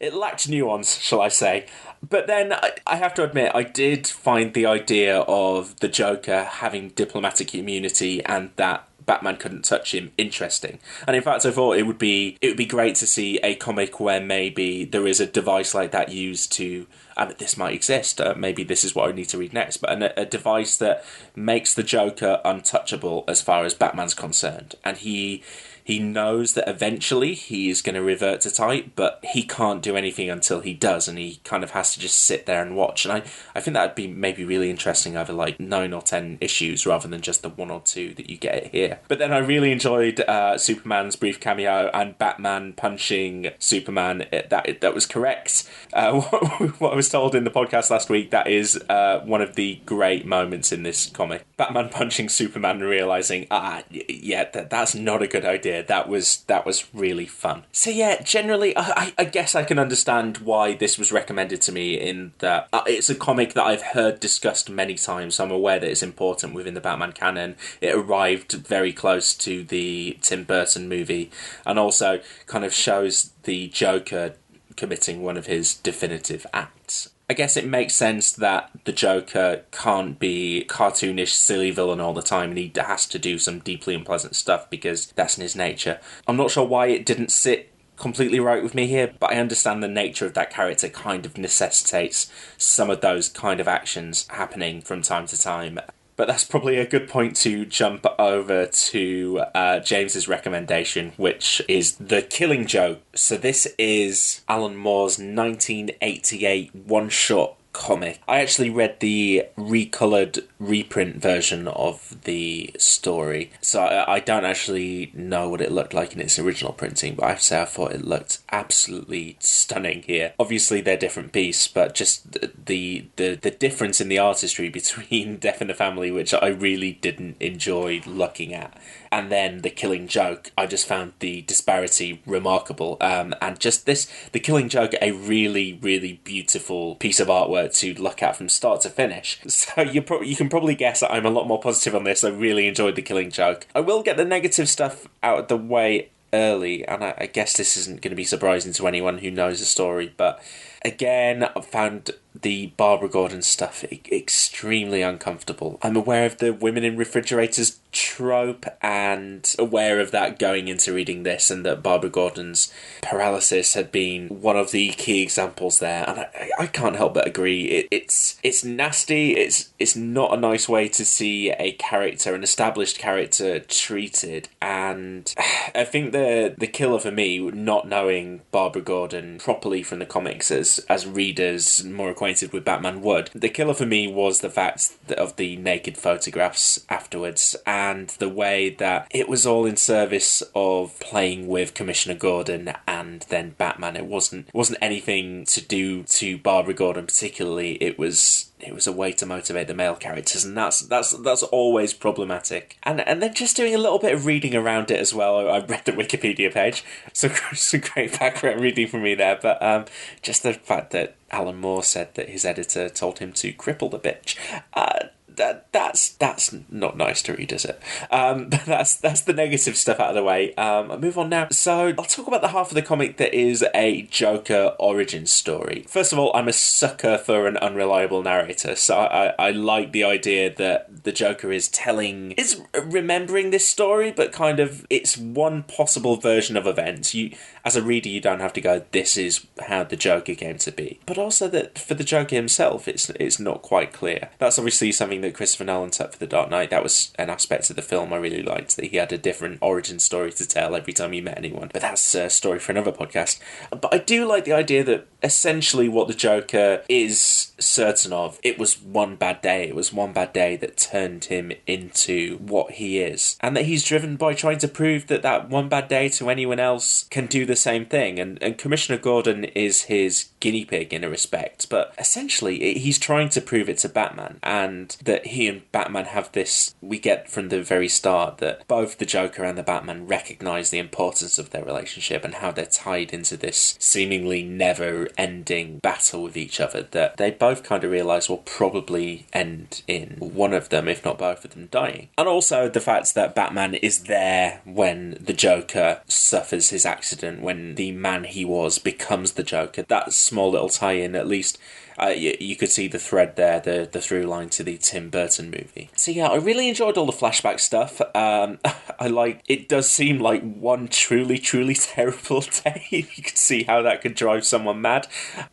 it 0.00 0.14
lacked 0.14 0.48
nuance, 0.48 0.98
shall 0.98 1.20
I 1.20 1.28
say. 1.28 1.66
But 2.06 2.26
then 2.26 2.52
I, 2.86 2.96
have 2.96 3.14
to 3.14 3.24
admit, 3.24 3.52
I 3.54 3.62
did 3.62 4.06
find 4.06 4.54
the 4.54 4.66
idea 4.66 5.20
of 5.20 5.78
the 5.80 5.88
Joker 5.88 6.44
having 6.44 6.90
diplomatic 6.90 7.54
immunity 7.54 8.24
and 8.24 8.50
that 8.56 8.86
Batman 9.06 9.36
couldn't 9.36 9.64
touch 9.64 9.94
him 9.94 10.10
interesting. 10.18 10.80
And 11.06 11.16
in 11.16 11.22
fact, 11.22 11.46
I 11.46 11.52
thought 11.52 11.78
it 11.78 11.84
would 11.86 11.98
be 11.98 12.36
it 12.40 12.48
would 12.48 12.56
be 12.56 12.66
great 12.66 12.96
to 12.96 13.06
see 13.06 13.38
a 13.38 13.54
comic 13.54 14.00
where 14.00 14.20
maybe 14.20 14.84
there 14.84 15.06
is 15.06 15.20
a 15.20 15.26
device 15.26 15.74
like 15.74 15.92
that 15.92 16.10
used 16.10 16.52
to. 16.54 16.86
And 17.16 17.30
this 17.38 17.56
might 17.56 17.72
exist. 17.72 18.20
Uh, 18.20 18.34
maybe 18.36 18.62
this 18.62 18.84
is 18.84 18.94
what 18.94 19.08
I 19.08 19.12
need 19.12 19.28
to 19.30 19.38
read 19.38 19.54
next. 19.54 19.78
But 19.78 20.02
a, 20.02 20.20
a 20.20 20.26
device 20.26 20.76
that 20.78 21.04
makes 21.34 21.72
the 21.72 21.84
Joker 21.84 22.40
untouchable 22.44 23.24
as 23.26 23.40
far 23.40 23.64
as 23.64 23.74
Batman's 23.74 24.12
concerned, 24.12 24.74
and 24.84 24.98
he 24.98 25.42
he 25.86 26.00
knows 26.00 26.54
that 26.54 26.68
eventually 26.68 27.34
he 27.34 27.70
is 27.70 27.80
going 27.80 27.94
to 27.94 28.02
revert 28.02 28.40
to 28.40 28.50
type, 28.50 28.90
but 28.96 29.20
he 29.22 29.44
can't 29.44 29.80
do 29.80 29.94
anything 29.94 30.28
until 30.28 30.58
he 30.58 30.74
does, 30.74 31.06
and 31.06 31.16
he 31.16 31.36
kind 31.44 31.62
of 31.62 31.70
has 31.70 31.94
to 31.94 32.00
just 32.00 32.18
sit 32.18 32.44
there 32.44 32.60
and 32.60 32.74
watch. 32.74 33.04
And 33.04 33.12
I, 33.12 33.22
I 33.54 33.60
think 33.60 33.74
that'd 33.74 33.94
be 33.94 34.08
maybe 34.08 34.44
really 34.44 34.68
interesting 34.68 35.16
over 35.16 35.32
like 35.32 35.60
nine 35.60 35.92
or 35.92 36.02
ten 36.02 36.38
issues 36.40 36.86
rather 36.86 37.06
than 37.06 37.20
just 37.20 37.42
the 37.42 37.48
one 37.48 37.70
or 37.70 37.80
two 37.82 38.14
that 38.14 38.28
you 38.28 38.36
get 38.36 38.72
here. 38.72 38.98
But 39.06 39.20
then 39.20 39.32
I 39.32 39.38
really 39.38 39.70
enjoyed 39.70 40.18
uh, 40.22 40.58
Superman's 40.58 41.14
brief 41.14 41.38
cameo 41.38 41.88
and 41.94 42.18
Batman 42.18 42.72
punching 42.72 43.52
Superman. 43.60 44.26
That 44.32 44.80
that 44.80 44.92
was 44.92 45.06
correct. 45.06 45.70
Uh, 45.92 46.20
what 46.78 46.94
I 46.94 46.96
was 46.96 47.08
told 47.08 47.36
in 47.36 47.44
the 47.44 47.50
podcast 47.50 47.92
last 47.92 48.10
week 48.10 48.32
that 48.32 48.48
is 48.48 48.76
uh, 48.88 49.20
one 49.24 49.40
of 49.40 49.54
the 49.54 49.80
great 49.86 50.26
moments 50.26 50.72
in 50.72 50.82
this 50.82 51.06
comic. 51.06 51.46
Batman 51.56 51.90
punching 51.90 52.28
Superman 52.28 52.80
realizing, 52.80 53.46
ah, 53.52 53.84
yeah, 53.88 54.50
that, 54.50 54.68
that's 54.68 54.96
not 54.96 55.22
a 55.22 55.28
good 55.28 55.44
idea 55.44 55.75
that 55.82 56.08
was 56.08 56.44
that 56.46 56.66
was 56.66 56.92
really 56.94 57.26
fun. 57.26 57.64
So 57.72 57.90
yeah, 57.90 58.22
generally, 58.22 58.76
I, 58.76 59.12
I 59.18 59.24
guess 59.24 59.54
I 59.54 59.64
can 59.64 59.78
understand 59.78 60.38
why 60.38 60.74
this 60.74 60.98
was 60.98 61.12
recommended 61.12 61.60
to 61.62 61.72
me. 61.72 61.94
In 61.94 62.32
that 62.38 62.68
uh, 62.72 62.82
it's 62.86 63.10
a 63.10 63.14
comic 63.14 63.54
that 63.54 63.64
I've 63.64 63.82
heard 63.82 64.20
discussed 64.20 64.70
many 64.70 64.94
times. 64.94 65.36
So 65.36 65.44
I'm 65.44 65.50
aware 65.50 65.78
that 65.78 65.90
it's 65.90 66.02
important 66.02 66.54
within 66.54 66.74
the 66.74 66.80
Batman 66.80 67.12
canon. 67.12 67.56
It 67.80 67.94
arrived 67.94 68.52
very 68.52 68.92
close 68.92 69.34
to 69.34 69.64
the 69.64 70.18
Tim 70.20 70.44
Burton 70.44 70.88
movie, 70.88 71.30
and 71.64 71.78
also 71.78 72.20
kind 72.46 72.64
of 72.64 72.72
shows 72.72 73.32
the 73.44 73.68
Joker 73.68 74.34
committing 74.76 75.22
one 75.22 75.36
of 75.36 75.46
his 75.46 75.74
definitive 75.74 76.46
acts. 76.52 77.10
I 77.28 77.34
guess 77.34 77.56
it 77.56 77.66
makes 77.66 77.94
sense 77.94 78.30
that 78.32 78.70
the 78.84 78.92
Joker 78.92 79.62
can't 79.72 80.16
be 80.16 80.64
cartoonish, 80.68 81.30
silly 81.30 81.72
villain 81.72 82.00
all 82.00 82.14
the 82.14 82.22
time, 82.22 82.50
and 82.50 82.58
he 82.58 82.72
has 82.76 83.04
to 83.06 83.18
do 83.18 83.36
some 83.38 83.58
deeply 83.58 83.96
unpleasant 83.96 84.36
stuff 84.36 84.70
because 84.70 85.06
that's 85.16 85.36
in 85.36 85.42
his 85.42 85.56
nature. 85.56 85.98
I'm 86.28 86.36
not 86.36 86.52
sure 86.52 86.64
why 86.64 86.86
it 86.86 87.04
didn't 87.04 87.32
sit 87.32 87.72
completely 87.96 88.38
right 88.38 88.62
with 88.62 88.76
me 88.76 88.86
here, 88.86 89.12
but 89.18 89.32
I 89.32 89.40
understand 89.40 89.82
the 89.82 89.88
nature 89.88 90.26
of 90.26 90.34
that 90.34 90.50
character 90.50 90.88
kind 90.88 91.26
of 91.26 91.36
necessitates 91.36 92.30
some 92.58 92.90
of 92.90 93.00
those 93.00 93.28
kind 93.28 93.58
of 93.58 93.66
actions 93.66 94.28
happening 94.28 94.80
from 94.80 95.02
time 95.02 95.26
to 95.26 95.40
time. 95.40 95.80
But 96.16 96.28
that's 96.28 96.44
probably 96.44 96.78
a 96.78 96.86
good 96.86 97.08
point 97.08 97.36
to 97.36 97.66
jump 97.66 98.06
over 98.18 98.66
to 98.66 99.42
uh, 99.54 99.80
James's 99.80 100.26
recommendation, 100.28 101.12
which 101.16 101.60
is 101.68 101.96
The 101.96 102.22
Killing 102.22 102.66
Joke. 102.66 103.02
So, 103.14 103.36
this 103.36 103.66
is 103.78 104.40
Alan 104.48 104.76
Moore's 104.76 105.18
1988 105.18 106.74
one 106.74 107.10
shot 107.10 107.56
comic. 107.76 108.20
I 108.26 108.40
actually 108.40 108.70
read 108.70 109.00
the 109.00 109.44
recolored 109.56 110.44
reprint 110.58 111.16
version 111.16 111.68
of 111.68 112.16
the 112.24 112.74
story, 112.78 113.52
so 113.60 113.82
I, 113.82 114.14
I, 114.14 114.20
don't 114.20 114.46
actually 114.46 115.12
know 115.12 115.50
what 115.50 115.60
it 115.60 115.70
looked 115.70 115.92
like 115.92 116.14
in 116.14 116.20
its 116.20 116.38
original 116.38 116.72
printing, 116.72 117.14
but 117.14 117.26
I 117.26 117.28
have 117.28 117.38
to 117.38 117.44
say 117.44 117.60
I 117.60 117.66
thought 117.66 117.92
it 117.92 118.04
looked 118.04 118.38
absolutely 118.50 119.36
stunning 119.40 120.02
here. 120.02 120.32
Obviously, 120.38 120.80
they're 120.80 120.96
different 120.96 121.32
beasts, 121.32 121.68
but 121.68 121.94
just 121.94 122.32
the 122.32 123.04
the 123.16 123.34
the 123.34 123.50
difference 123.50 124.00
in 124.00 124.08
the 124.08 124.18
artistry 124.18 124.68
between 124.80 125.36
Death 125.36 125.60
in 125.60 125.68
the 125.68 125.74
Family, 125.74 126.10
which 126.10 126.32
I 126.32 126.48
really 126.48 126.92
didn't 126.92 127.36
enjoy 127.40 128.00
looking 128.06 128.54
at, 128.54 128.74
and 129.12 129.30
then 129.30 129.60
the 129.60 129.70
Killing 129.70 130.08
Joke, 130.08 130.50
I 130.56 130.66
just 130.66 130.88
found 130.88 131.12
the 131.18 131.42
disparity 131.42 132.22
remarkable. 132.24 132.96
Um, 133.02 133.34
and 133.42 133.60
just 133.60 133.84
this, 133.84 134.10
the 134.32 134.40
Killing 134.40 134.70
Joke, 134.70 134.94
a 135.02 135.12
really 135.12 135.78
really 135.82 136.20
beautiful 136.24 136.94
piece 136.96 137.20
of 137.20 137.28
artwork 137.28 137.65
to 137.68 137.94
look 137.94 138.22
at 138.22 138.36
from 138.36 138.48
start 138.48 138.80
to 138.82 138.90
finish. 138.90 139.40
So 139.66 139.82
you 139.82 140.02
pro- 140.02 140.22
you 140.22 140.36
can 140.36 140.48
probably 140.48 140.74
guess 140.74 141.00
that 141.00 141.12
I'm 141.12 141.26
a 141.26 141.30
lot 141.30 141.48
more 141.48 141.60
positive 141.60 141.94
on 141.94 142.04
this. 142.04 142.22
I 142.22 142.28
really 142.28 142.66
enjoyed 142.66 142.94
the 142.94 143.02
Killing 143.02 143.30
Joke. 143.30 143.66
I 143.74 143.80
will 143.80 144.02
get 144.02 144.16
the 144.16 144.24
negative 144.24 144.68
stuff 144.68 145.06
out 145.22 145.38
of 145.38 145.48
the 145.48 145.56
way 145.56 146.10
early, 146.32 146.86
and 146.86 147.02
I, 147.02 147.14
I 147.18 147.26
guess 147.26 147.56
this 147.56 147.76
isn't 147.76 148.02
going 148.02 148.10
to 148.10 148.16
be 148.16 148.24
surprising 148.24 148.72
to 148.74 148.86
anyone 148.86 149.18
who 149.18 149.30
knows 149.30 149.60
the 149.60 149.66
story, 149.66 150.12
but 150.16 150.42
again, 150.84 151.44
I 151.44 151.60
found 151.60 152.10
the 152.42 152.68
Barbara 152.76 153.08
Gordon 153.08 153.42
stuff 153.42 153.84
extremely 153.84 155.02
uncomfortable. 155.02 155.78
I'm 155.82 155.96
aware 155.96 156.26
of 156.26 156.38
the 156.38 156.52
women 156.52 156.84
in 156.84 156.96
refrigerators 156.96 157.78
trope 157.92 158.66
and 158.82 159.54
aware 159.58 160.00
of 160.00 160.10
that 160.10 160.38
going 160.38 160.68
into 160.68 160.92
reading 160.92 161.22
this, 161.22 161.50
and 161.50 161.64
that 161.64 161.82
Barbara 161.82 162.10
Gordon's 162.10 162.72
paralysis 163.02 163.74
had 163.74 163.90
been 163.90 164.28
one 164.28 164.56
of 164.56 164.70
the 164.70 164.90
key 164.90 165.22
examples 165.22 165.78
there. 165.78 166.04
And 166.08 166.20
I, 166.20 166.50
I 166.58 166.66
can't 166.66 166.96
help 166.96 167.14
but 167.14 167.26
agree. 167.26 167.64
It, 167.64 167.88
it's 167.90 168.38
it's 168.42 168.64
nasty. 168.64 169.36
It's 169.36 169.72
it's 169.78 169.96
not 169.96 170.34
a 170.34 170.40
nice 170.40 170.68
way 170.68 170.88
to 170.88 171.04
see 171.04 171.50
a 171.52 171.72
character, 171.72 172.34
an 172.34 172.42
established 172.42 172.98
character, 172.98 173.60
treated. 173.60 174.48
And 174.60 175.32
I 175.74 175.84
think 175.84 176.12
the 176.12 176.54
the 176.56 176.66
killer 176.66 176.98
for 176.98 177.10
me, 177.10 177.38
not 177.38 177.88
knowing 177.88 178.42
Barbara 178.50 178.82
Gordon 178.82 179.38
properly 179.38 179.82
from 179.82 180.00
the 180.00 180.06
comics 180.06 180.50
as 180.50 180.84
as 180.88 181.06
readers 181.06 181.82
more 181.84 182.10
acquainted 182.10 182.25
acquainted 182.26 182.52
with 182.52 182.64
Batman 182.64 183.02
would. 183.02 183.30
The 183.36 183.48
killer 183.48 183.72
for 183.72 183.86
me 183.86 184.08
was 184.08 184.40
the 184.40 184.50
fact 184.50 184.90
of 185.16 185.36
the 185.36 185.56
naked 185.58 185.96
photographs 185.96 186.84
afterwards 186.88 187.54
and 187.64 188.08
the 188.18 188.28
way 188.28 188.68
that 188.68 189.06
it 189.10 189.28
was 189.28 189.46
all 189.46 189.64
in 189.64 189.76
service 189.76 190.42
of 190.52 190.98
playing 190.98 191.46
with 191.46 191.74
Commissioner 191.74 192.16
Gordon 192.16 192.72
and 192.88 193.24
then 193.28 193.50
Batman. 193.50 193.94
It 193.94 194.06
wasn't 194.06 194.52
wasn't 194.52 194.80
anything 194.82 195.44
to 195.44 195.60
do 195.60 196.02
to 196.02 196.36
Barbara 196.38 196.74
Gordon 196.74 197.06
particularly. 197.06 197.74
It 197.74 197.96
was 197.96 198.50
it 198.58 198.74
was 198.74 198.86
a 198.86 198.92
way 198.92 199.12
to 199.12 199.26
motivate 199.26 199.68
the 199.68 199.74
male 199.74 199.94
characters, 199.94 200.44
and 200.44 200.56
that's 200.56 200.80
that's 200.80 201.12
that's 201.12 201.42
always 201.42 201.92
problematic. 201.92 202.78
And 202.82 203.00
and 203.00 203.22
then 203.22 203.34
just 203.34 203.56
doing 203.56 203.74
a 203.74 203.78
little 203.78 203.98
bit 203.98 204.14
of 204.14 204.24
reading 204.24 204.54
around 204.54 204.90
it 204.90 204.98
as 204.98 205.12
well. 205.12 205.48
I 205.48 205.58
read 205.58 205.84
the 205.84 205.92
Wikipedia 205.92 206.52
page, 206.52 206.82
so 207.12 207.28
some 207.52 207.80
great 207.94 208.18
background 208.18 208.60
reading 208.60 208.88
for 208.88 208.98
me 208.98 209.14
there. 209.14 209.38
But 209.40 209.62
um, 209.62 209.84
just 210.22 210.42
the 210.42 210.54
fact 210.54 210.90
that 210.92 211.16
Alan 211.30 211.56
Moore 211.56 211.82
said 211.82 212.14
that 212.14 212.30
his 212.30 212.44
editor 212.44 212.88
told 212.88 213.18
him 213.18 213.32
to 213.34 213.52
cripple 213.52 213.90
the 213.90 213.98
bitch. 213.98 214.36
Uh, 214.72 215.08
that 215.36 215.70
that's 215.72 216.10
that's 216.10 216.54
not 216.68 216.96
nice 216.96 217.22
to 217.22 217.34
read, 217.34 217.52
is 217.52 217.64
it? 217.64 217.80
Um, 218.10 218.48
that's 218.66 218.96
that's 218.96 219.22
the 219.22 219.32
negative 219.32 219.76
stuff 219.76 220.00
out 220.00 220.10
of 220.10 220.14
the 220.14 220.22
way. 220.22 220.54
Um, 220.54 220.90
I'll 220.90 220.98
move 220.98 221.18
on 221.18 221.28
now. 221.28 221.48
So 221.50 221.94
I'll 221.98 222.04
talk 222.04 222.26
about 222.26 222.42
the 222.42 222.48
half 222.48 222.70
of 222.70 222.74
the 222.74 222.82
comic 222.82 223.16
that 223.18 223.34
is 223.34 223.64
a 223.74 224.02
Joker 224.02 224.74
origin 224.78 225.26
story. 225.26 225.84
First 225.88 226.12
of 226.12 226.18
all, 226.18 226.34
I'm 226.34 226.48
a 226.48 226.52
sucker 226.52 227.18
for 227.18 227.46
an 227.46 227.56
unreliable 227.58 228.22
narrator, 228.22 228.76
so 228.76 228.98
I, 228.98 229.34
I 229.38 229.50
like 229.50 229.92
the 229.92 230.04
idea 230.04 230.54
that 230.54 231.04
the 231.04 231.12
Joker 231.12 231.52
is 231.52 231.68
telling 231.68 232.32
is 232.32 232.60
remembering 232.84 233.50
this 233.50 233.68
story, 233.68 234.12
but 234.12 234.32
kind 234.32 234.60
of 234.60 234.86
it's 234.90 235.16
one 235.16 235.62
possible 235.62 236.16
version 236.16 236.56
of 236.56 236.66
events. 236.66 237.14
You 237.14 237.36
as 237.64 237.76
a 237.76 237.82
reader, 237.82 238.08
you 238.08 238.20
don't 238.20 238.40
have 238.40 238.52
to 238.54 238.60
go. 238.60 238.84
This 238.92 239.16
is 239.16 239.46
how 239.66 239.84
the 239.84 239.96
Joker 239.96 240.34
came 240.34 240.58
to 240.58 240.72
be, 240.72 241.00
but 241.06 241.18
also 241.18 241.48
that 241.48 241.78
for 241.78 241.94
the 241.94 242.04
Joker 242.04 242.36
himself, 242.36 242.88
it's 242.88 243.10
it's 243.10 243.38
not 243.38 243.62
quite 243.62 243.92
clear. 243.92 244.30
That's 244.38 244.58
obviously 244.58 244.92
something 244.92 245.20
that 245.26 245.34
Christopher 245.34 245.64
Nolan 245.64 245.92
set 245.92 246.12
for 246.12 246.18
The 246.18 246.26
Dark 246.26 246.50
Knight. 246.50 246.70
That 246.70 246.82
was 246.82 247.12
an 247.16 247.30
aspect 247.30 247.70
of 247.70 247.76
the 247.76 247.82
film 247.82 248.12
I 248.12 248.16
really 248.16 248.42
liked, 248.42 248.76
that 248.76 248.86
he 248.86 248.96
had 248.96 249.12
a 249.12 249.18
different 249.18 249.58
origin 249.60 249.98
story 249.98 250.32
to 250.32 250.46
tell 250.46 250.74
every 250.74 250.92
time 250.92 251.12
he 251.12 251.20
met 251.20 251.38
anyone. 251.38 251.70
But 251.72 251.82
that's 251.82 252.14
a 252.14 252.30
story 252.30 252.58
for 252.58 252.72
another 252.72 252.92
podcast. 252.92 253.40
But 253.70 253.92
I 253.92 253.98
do 253.98 254.26
like 254.26 254.44
the 254.44 254.52
idea 254.52 254.84
that 254.84 255.06
essentially 255.22 255.88
what 255.88 256.08
the 256.08 256.14
Joker 256.14 256.82
is 256.88 257.52
certain 257.58 258.12
of. 258.12 258.38
It 258.42 258.58
was 258.58 258.80
one 258.80 259.16
bad 259.16 259.42
day. 259.42 259.68
It 259.68 259.74
was 259.74 259.92
one 259.92 260.12
bad 260.12 260.32
day 260.32 260.56
that 260.56 260.76
turned 260.76 261.24
him 261.24 261.52
into 261.66 262.38
what 262.38 262.72
he 262.72 263.00
is. 263.00 263.36
And 263.40 263.56
that 263.56 263.64
he's 263.64 263.84
driven 263.84 264.16
by 264.16 264.34
trying 264.34 264.58
to 264.58 264.68
prove 264.68 265.06
that 265.08 265.22
that 265.22 265.48
one 265.48 265.68
bad 265.68 265.88
day 265.88 266.08
to 266.10 266.30
anyone 266.30 266.60
else 266.60 267.06
can 267.10 267.26
do 267.26 267.44
the 267.44 267.56
same 267.56 267.86
thing. 267.86 268.18
And, 268.18 268.42
and 268.42 268.58
Commissioner 268.58 268.98
Gordon 268.98 269.44
is 269.44 269.84
his 269.84 270.28
guinea 270.40 270.64
pig 270.64 270.92
in 270.92 271.04
a 271.04 271.10
respect. 271.10 271.68
But 271.68 271.94
essentially, 271.98 272.74
he's 272.74 272.98
trying 272.98 273.28
to 273.30 273.40
prove 273.40 273.68
it 273.68 273.78
to 273.78 273.88
Batman. 273.88 274.38
And 274.42 274.96
that 275.04 275.15
he 275.24 275.48
and 275.48 275.70
Batman 275.72 276.06
have 276.06 276.32
this, 276.32 276.74
we 276.80 276.98
get 276.98 277.30
from 277.30 277.48
the 277.48 277.62
very 277.62 277.88
start 277.88 278.38
that 278.38 278.66
both 278.68 278.98
the 278.98 279.06
Joker 279.06 279.44
and 279.44 279.56
the 279.56 279.62
Batman 279.62 280.06
recognize 280.06 280.70
the 280.70 280.78
importance 280.78 281.38
of 281.38 281.50
their 281.50 281.64
relationship 281.64 282.24
and 282.24 282.34
how 282.34 282.50
they're 282.50 282.66
tied 282.66 283.12
into 283.12 283.36
this 283.36 283.76
seemingly 283.78 284.42
never 284.42 285.08
ending 285.16 285.78
battle 285.78 286.22
with 286.22 286.36
each 286.36 286.60
other 286.60 286.82
that 286.90 287.16
they 287.16 287.30
both 287.30 287.62
kind 287.62 287.84
of 287.84 287.90
realize 287.90 288.28
will 288.28 288.38
probably 288.38 289.26
end 289.32 289.82
in 289.86 290.16
one 290.18 290.52
of 290.52 290.68
them, 290.68 290.88
if 290.88 291.04
not 291.04 291.18
both 291.18 291.44
of 291.44 291.52
them, 291.52 291.68
dying. 291.70 292.08
And 292.18 292.28
also 292.28 292.68
the 292.68 292.80
fact 292.80 293.14
that 293.14 293.34
Batman 293.34 293.74
is 293.74 294.04
there 294.04 294.60
when 294.64 295.16
the 295.20 295.32
Joker 295.32 296.00
suffers 296.06 296.70
his 296.70 296.84
accident, 296.84 297.42
when 297.42 297.74
the 297.76 297.92
man 297.92 298.24
he 298.24 298.44
was 298.44 298.78
becomes 298.78 299.32
the 299.32 299.42
Joker. 299.42 299.82
That 299.82 300.12
small 300.12 300.50
little 300.50 300.68
tie 300.68 300.92
in, 300.92 301.14
at 301.14 301.26
least 301.26 301.58
uh, 302.00 302.08
you, 302.08 302.36
you, 302.38 302.56
could 302.56 302.70
see 302.70 302.88
the 302.88 302.98
thread 302.98 303.36
there, 303.36 303.60
the 303.60 303.88
the 303.90 304.00
through 304.00 304.24
line 304.24 304.48
to 304.50 304.62
the 304.62 304.76
Tim 304.76 305.08
Burton 305.08 305.46
movie. 305.46 305.90
So 305.96 306.10
yeah, 306.10 306.28
I 306.28 306.36
really 306.36 306.68
enjoyed 306.68 306.96
all 306.98 307.06
the 307.06 307.12
flashback 307.12 307.60
stuff. 307.60 308.00
Um, 308.14 308.58
I 309.00 309.08
like 309.08 309.42
it. 309.48 309.68
Does 309.68 309.88
seem 309.88 310.18
like 310.18 310.42
one 310.42 310.88
truly, 310.88 311.38
truly 311.38 311.74
terrible 311.74 312.40
day. 312.40 312.86
you 312.90 313.02
could 313.04 313.38
see 313.38 313.64
how 313.64 313.82
that 313.82 314.02
could 314.02 314.14
drive 314.14 314.44
someone 314.44 314.80
mad. 314.80 315.08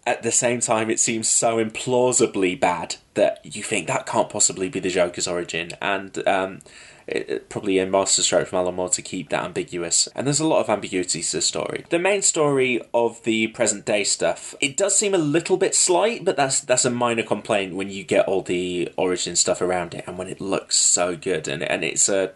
At 0.05 0.23
the 0.23 0.31
same 0.31 0.59
time, 0.59 0.89
it 0.89 0.99
seems 0.99 1.29
so 1.29 1.63
implausibly 1.63 2.59
bad 2.59 2.95
that 3.13 3.39
you 3.43 3.63
think 3.63 3.87
that 3.87 4.05
can't 4.05 4.29
possibly 4.29 4.69
be 4.69 4.79
the 4.79 4.89
Joker's 4.89 5.27
origin, 5.27 5.71
and 5.81 6.27
um, 6.27 6.61
it, 7.07 7.29
it, 7.29 7.49
probably 7.49 7.79
a 7.79 7.85
masterstroke 7.85 8.47
from 8.47 8.59
Alan 8.59 8.75
Moore 8.75 8.89
to 8.89 9.01
keep 9.01 9.29
that 9.29 9.43
ambiguous. 9.43 10.07
And 10.15 10.25
there's 10.25 10.39
a 10.39 10.47
lot 10.47 10.61
of 10.61 10.69
ambiguity 10.69 11.21
to 11.21 11.31
the 11.31 11.41
story. 11.41 11.85
The 11.89 11.99
main 11.99 12.21
story 12.21 12.81
of 12.93 13.23
the 13.23 13.47
present 13.47 13.85
day 13.85 14.03
stuff, 14.03 14.55
it 14.59 14.77
does 14.77 14.97
seem 14.97 15.13
a 15.13 15.19
little 15.19 15.57
bit 15.57 15.75
slight, 15.75 16.23
but 16.25 16.35
that's 16.35 16.59
that's 16.59 16.85
a 16.85 16.89
minor 16.89 17.23
complaint 17.23 17.75
when 17.75 17.89
you 17.89 18.03
get 18.03 18.27
all 18.27 18.41
the 18.41 18.91
origin 18.97 19.35
stuff 19.35 19.61
around 19.61 19.93
it 19.93 20.03
and 20.07 20.17
when 20.17 20.27
it 20.27 20.41
looks 20.41 20.75
so 20.75 21.15
good 21.15 21.47
and 21.47 21.63
and 21.63 21.83
it's 21.83 22.09
a 22.09 22.33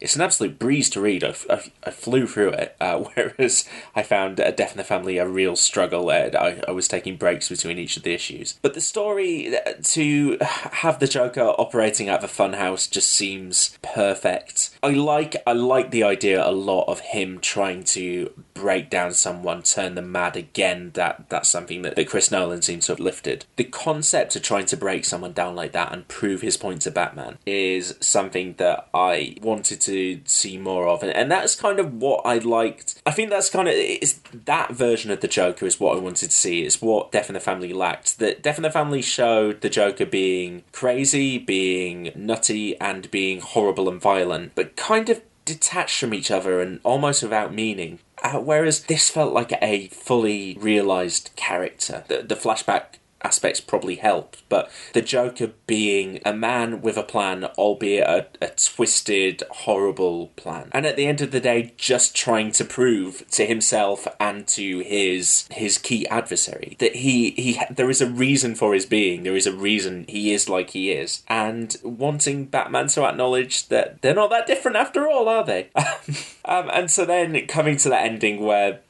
it's 0.00 0.16
an 0.16 0.22
absolute 0.22 0.58
breeze 0.58 0.90
to 0.90 1.00
read. 1.00 1.24
I, 1.24 1.34
I, 1.50 1.72
I 1.84 1.90
flew 1.90 2.26
through 2.26 2.50
it, 2.50 2.76
uh, 2.80 2.98
whereas 3.14 3.68
I 3.94 4.02
found 4.02 4.40
a 4.40 4.52
Death 4.52 4.72
in 4.72 4.78
the 4.78 4.84
Family 4.84 5.18
a 5.18 5.26
real 5.26 5.56
struggle. 5.56 6.10
I, 6.10 6.60
I 6.66 6.70
was 6.70 6.88
taking 6.88 7.16
breaks 7.16 7.48
between 7.48 7.78
each 7.78 7.96
of 7.96 8.02
the 8.02 8.12
issues. 8.12 8.58
But 8.62 8.74
the 8.74 8.80
story 8.80 9.56
uh, 9.56 9.74
to 9.82 10.38
have 10.40 10.98
the 10.98 11.06
Joker 11.06 11.42
operating 11.58 12.08
out 12.08 12.22
of 12.22 12.30
a 12.30 12.32
funhouse 12.32 12.90
just 12.90 13.10
seems 13.10 13.78
perfect. 13.82 14.70
I 14.82 14.90
like 14.90 15.36
I 15.46 15.52
like 15.52 15.90
the 15.90 16.02
idea 16.02 16.46
a 16.46 16.52
lot 16.52 16.84
of 16.88 17.00
him 17.00 17.40
trying 17.40 17.84
to 17.84 18.30
break 18.54 18.90
down 18.90 19.12
someone, 19.12 19.62
turn 19.62 19.94
them 19.94 20.12
mad 20.12 20.36
again. 20.36 20.90
That 20.94 21.28
that's 21.28 21.48
something 21.48 21.82
that, 21.82 21.96
that 21.96 22.08
Chris 22.08 22.30
Nolan 22.30 22.62
seems 22.62 22.86
to 22.86 22.92
have 22.92 23.00
lifted. 23.00 23.44
The 23.56 23.64
concept 23.64 24.36
of 24.36 24.42
trying 24.42 24.66
to 24.66 24.76
break 24.76 25.04
someone 25.04 25.32
down 25.32 25.54
like 25.54 25.72
that 25.72 25.92
and 25.92 26.08
prove 26.08 26.40
his 26.40 26.56
point 26.56 26.82
to 26.82 26.90
Batman 26.90 27.38
is 27.46 27.96
something 28.00 28.54
that 28.58 28.88
I 28.94 29.36
wanted 29.42 29.80
to 29.86 30.20
see 30.24 30.58
more 30.58 30.86
of, 30.88 31.02
and, 31.02 31.12
and 31.12 31.30
that's 31.30 31.54
kind 31.54 31.78
of 31.78 31.94
what 31.94 32.22
I 32.24 32.38
liked. 32.38 33.00
I 33.06 33.10
think 33.10 33.30
that's 33.30 33.50
kind 33.50 33.68
of 33.68 33.74
is 33.74 34.20
that 34.44 34.72
version 34.72 35.10
of 35.10 35.20
the 35.20 35.28
Joker 35.28 35.66
is 35.66 35.80
what 35.80 35.96
I 35.96 36.00
wanted 36.00 36.30
to 36.30 36.36
see. 36.36 36.64
Is 36.64 36.80
what 36.82 37.12
Death 37.12 37.28
in 37.28 37.34
the 37.34 37.40
Family 37.40 37.72
lacked. 37.72 38.18
That 38.18 38.42
Death 38.42 38.56
in 38.56 38.62
the 38.62 38.70
Family 38.70 39.02
showed 39.02 39.60
the 39.60 39.70
Joker 39.70 40.06
being 40.06 40.64
crazy, 40.72 41.38
being 41.38 42.12
nutty, 42.14 42.78
and 42.80 43.10
being 43.10 43.40
horrible 43.40 43.88
and 43.88 44.00
violent, 44.00 44.54
but 44.54 44.76
kind 44.76 45.08
of 45.08 45.22
detached 45.44 46.00
from 46.00 46.14
each 46.14 46.30
other 46.30 46.60
and 46.60 46.80
almost 46.84 47.22
without 47.22 47.54
meaning. 47.54 47.98
Uh, 48.22 48.38
whereas 48.38 48.84
this 48.84 49.10
felt 49.10 49.34
like 49.34 49.52
a 49.60 49.88
fully 49.88 50.56
realised 50.58 51.30
character. 51.36 52.04
The, 52.08 52.22
the 52.22 52.36
flashback 52.36 52.98
aspects 53.24 53.60
probably 53.60 53.96
help, 53.96 54.36
but 54.48 54.70
the 54.92 55.02
Joker 55.02 55.52
being 55.66 56.20
a 56.24 56.32
man 56.32 56.82
with 56.82 56.96
a 56.96 57.02
plan, 57.02 57.44
albeit 57.58 58.06
a, 58.06 58.26
a, 58.42 58.50
twisted, 58.50 59.42
horrible 59.50 60.28
plan, 60.36 60.68
and 60.72 60.86
at 60.86 60.96
the 60.96 61.06
end 61.06 61.20
of 61.20 61.30
the 61.30 61.40
day, 61.40 61.72
just 61.76 62.14
trying 62.14 62.52
to 62.52 62.64
prove 62.64 63.28
to 63.30 63.46
himself 63.46 64.06
and 64.20 64.46
to 64.48 64.80
his 64.80 65.48
his 65.50 65.78
key 65.78 66.06
adversary 66.08 66.76
that 66.78 66.96
he 66.96 67.30
he 67.30 67.60
there 67.70 67.90
is 67.90 68.00
a 68.00 68.10
reason 68.10 68.54
for 68.54 68.74
his 68.74 68.86
being, 68.86 69.22
there 69.22 69.36
is 69.36 69.46
a 69.46 69.52
reason 69.52 70.04
he 70.08 70.32
is 70.32 70.48
like 70.48 70.70
he 70.70 70.92
is, 70.92 71.22
and 71.28 71.76
wanting 71.82 72.44
Batman 72.44 72.88
to 72.88 73.04
acknowledge 73.04 73.68
that 73.68 74.02
they're 74.02 74.14
not 74.14 74.30
that 74.30 74.46
different 74.46 74.76
after 74.76 75.08
all, 75.08 75.28
are 75.28 75.44
they? 75.44 75.70
um, 76.44 76.70
and 76.72 76.90
so 76.90 77.04
then 77.04 77.46
coming 77.46 77.76
to 77.78 77.88
that 77.88 78.04
ending 78.04 78.40
where 78.40 78.80